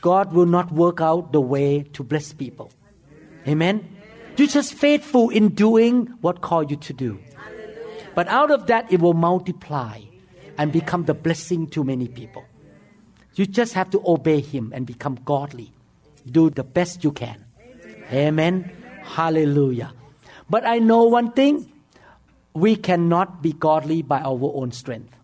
[0.00, 2.70] God will not work out the way to bless people.
[3.46, 3.88] Amen?
[4.36, 7.18] You're just faithful in doing what called you to do.
[8.14, 10.00] But out of that, it will multiply
[10.58, 12.44] and become the blessing to many people.
[13.34, 15.72] You just have to obey Him and become godly.
[16.30, 17.44] Do the best you can.
[18.12, 18.70] Amen.
[19.02, 19.92] Hallelujah.
[20.50, 21.70] But I know one thing
[22.54, 25.14] we cannot be godly by our own strength.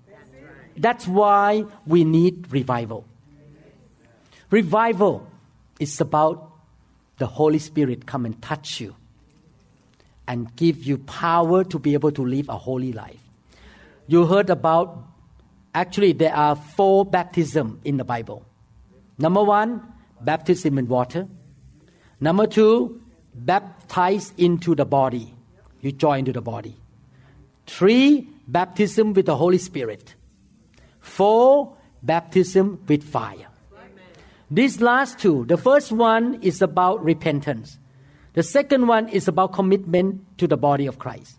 [0.77, 3.05] That's why we need revival.
[4.51, 5.27] Revival
[5.81, 6.51] is about
[7.19, 8.95] the Holy Spirit come and touch you
[10.27, 13.21] and give you power to be able to live a holy life.
[14.07, 15.03] You heard about
[15.75, 18.45] actually there are four baptism in the Bible.
[19.19, 19.81] Number 1,
[20.21, 21.29] baptism in water.
[22.21, 23.01] Number 2,
[23.35, 25.35] baptized into the body.
[25.81, 26.77] You join into the body.
[27.67, 30.15] Three, baptism with the Holy Spirit.
[31.01, 33.49] Four, baptism with fire.
[34.51, 37.79] These last two, the first one is about repentance.
[38.35, 41.37] The second one is about commitment to the body of Christ.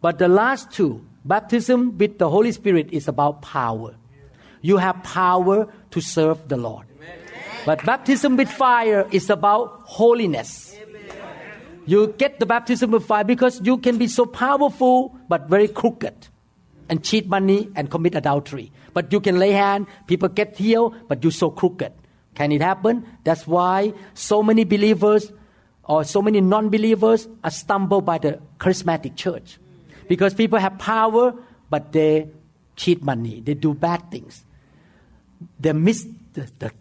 [0.00, 3.94] But the last two, baptism with the Holy Spirit, is about power.
[4.62, 6.86] You have power to serve the Lord.
[6.96, 7.18] Amen.
[7.66, 10.65] But baptism with fire is about holiness
[11.86, 16.28] you get the baptism with fire because you can be so powerful but very crooked
[16.88, 18.72] and cheat money and commit adultery.
[18.92, 21.92] But you can lay hand, people get healed, but you're so crooked.
[22.34, 23.06] Can it happen?
[23.24, 25.32] That's why so many believers
[25.84, 29.58] or so many non believers are stumbled by the charismatic church.
[30.08, 31.34] Because people have power,
[31.70, 32.28] but they
[32.74, 34.44] cheat money, they do bad things.
[35.60, 36.72] They miss the, the,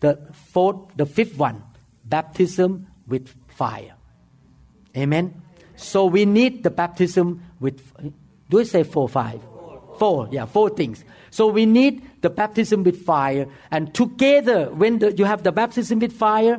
[0.00, 1.62] the fourth, the fifth one
[2.04, 3.94] baptism with fire.
[4.96, 5.42] Amen.
[5.76, 7.80] So we need the baptism with,
[8.48, 9.40] do I say four, five?
[10.00, 11.04] four, yeah, four things.
[11.30, 15.98] So we need the baptism with fire, and together, when the, you have the baptism
[15.98, 16.58] with fire,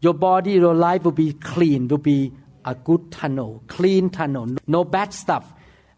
[0.00, 2.30] your body, your life will be clean, will be
[2.66, 5.50] a good tunnel, clean tunnel, no bad stuff,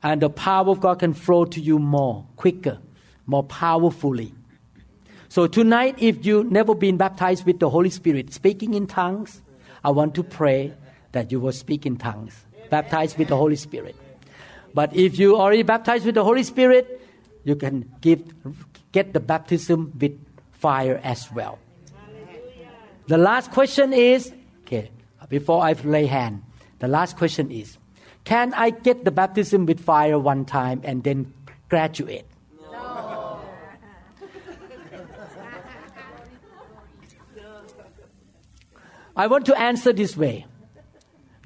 [0.02, 2.78] and the power of God can flow to you more, quicker,
[3.26, 4.32] more powerfully.
[5.28, 9.42] So tonight, if you've never been baptized with the Holy Spirit, speaking in tongues,
[9.82, 10.72] I want to pray
[11.12, 12.34] that you will speak in tongues,
[12.70, 13.96] baptized with the Holy Spirit.
[14.74, 17.00] But if you already baptized with the Holy Spirit,
[17.44, 18.22] you can give,
[18.92, 20.18] get the baptism with
[20.52, 21.58] fire as well.
[23.06, 24.32] The last question is
[24.62, 24.90] okay,
[25.28, 26.42] before I lay hand,
[26.80, 27.78] the last question is
[28.24, 31.32] Can I get the baptism with fire one time and then
[31.68, 32.26] graduate?
[32.72, 33.40] No.
[39.16, 40.46] I want to answer this way.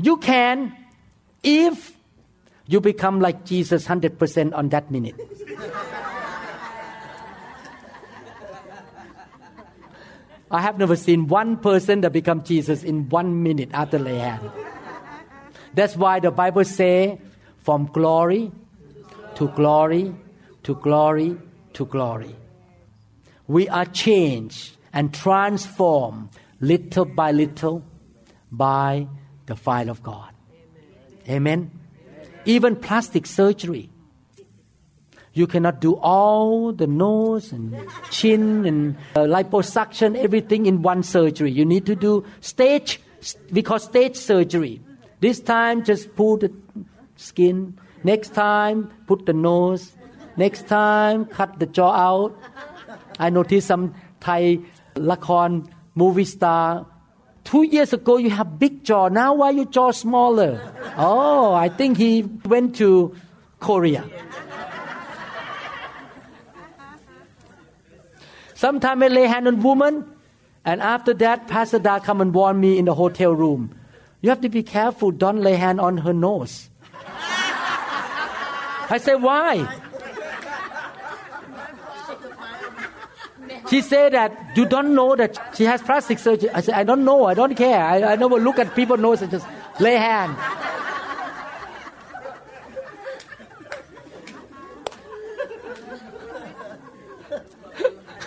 [0.03, 0.75] You can
[1.43, 1.93] if
[2.67, 5.15] you become like Jesus 100% on that minute.
[10.51, 14.51] I have never seen one person that become Jesus in one minute after lay hand.
[15.75, 17.21] That's why the Bible say,
[17.59, 18.51] from glory
[19.35, 20.15] to glory
[20.63, 21.37] to glory
[21.75, 22.35] to glory.
[23.47, 27.85] We are changed and transformed little by little
[28.51, 29.07] by
[29.51, 30.31] the fire of God.
[31.29, 31.71] Amen
[32.45, 33.91] even plastic surgery.
[35.33, 37.77] You cannot do all the nose and
[38.11, 41.53] chin and uh, liposuction, everything in one surgery.
[41.53, 43.01] You need to do stage,
[43.53, 44.81] we call stage surgery.
[45.21, 46.53] This time, just pull the
[47.17, 47.79] skin.
[48.03, 49.93] Next time, put the nose.
[50.37, 52.37] Next time, cut the jaw out.
[53.19, 54.59] I noticed some Thai
[54.97, 56.87] lakon movie star
[57.51, 59.09] Two years ago, you have big jaw.
[59.09, 60.63] Now, why your jaw smaller?
[60.97, 63.17] Oh, I think he went to
[63.59, 64.05] Korea.
[68.55, 70.07] Sometimes I lay hand on woman,
[70.65, 73.75] and after that, Pastor Da come and warn me in the hotel room.
[74.21, 75.11] You have to be careful.
[75.11, 76.71] Don't lay hand on her nose.
[78.91, 79.67] I say, why?
[83.71, 86.51] She said that you don't know that she has plastic surgery.
[86.51, 87.27] I said, I don't know.
[87.27, 87.81] I don't care.
[87.81, 89.47] I, I never look at people's nose and just
[89.79, 90.37] lay hand.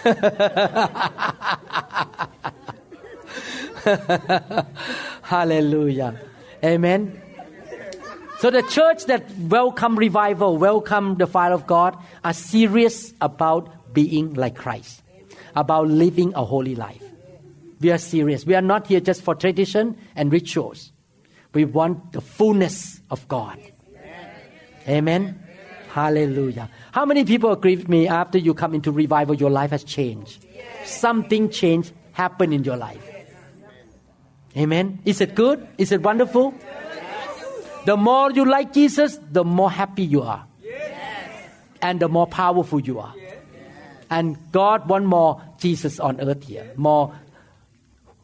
[5.24, 6.22] Hallelujah.
[6.64, 7.22] Amen.
[8.40, 14.36] So the church that welcome revival, welcome the fire of God, are serious about being
[14.36, 15.03] like Christ
[15.56, 17.04] about living a holy life.
[17.80, 18.46] We are serious.
[18.46, 20.92] We are not here just for tradition and rituals.
[21.54, 23.60] We want the fullness of God.
[24.88, 25.40] Amen.
[25.90, 26.70] Hallelujah.
[26.92, 30.46] How many people agree with me after you come into revival, your life has changed?
[30.86, 33.04] Something changed happened in your life.
[34.58, 35.00] Amen.
[35.06, 35.68] Is it good?
[35.78, 36.54] Is it wonderful?
[37.86, 40.46] The more you like Jesus, the more happy you are.
[41.82, 43.14] And the more powerful you are.
[44.10, 47.14] And God want more Jesus on earth here, more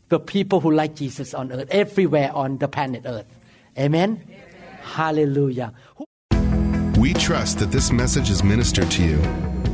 [0.10, 3.28] the people who like Jesus on earth, everywhere on the planet earth.
[3.78, 4.22] Amen?
[4.24, 4.40] Amen.
[4.82, 5.74] Hallelujah.
[6.98, 9.22] We trust that this message is ministered to you.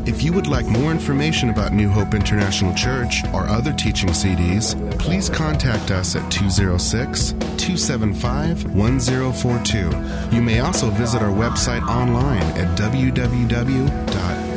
[0.05, 4.75] If you would like more information about New Hope International Church or other teaching CDs,
[4.99, 10.35] please contact us at 206 275 1042.
[10.35, 14.54] You may also visit our website online at www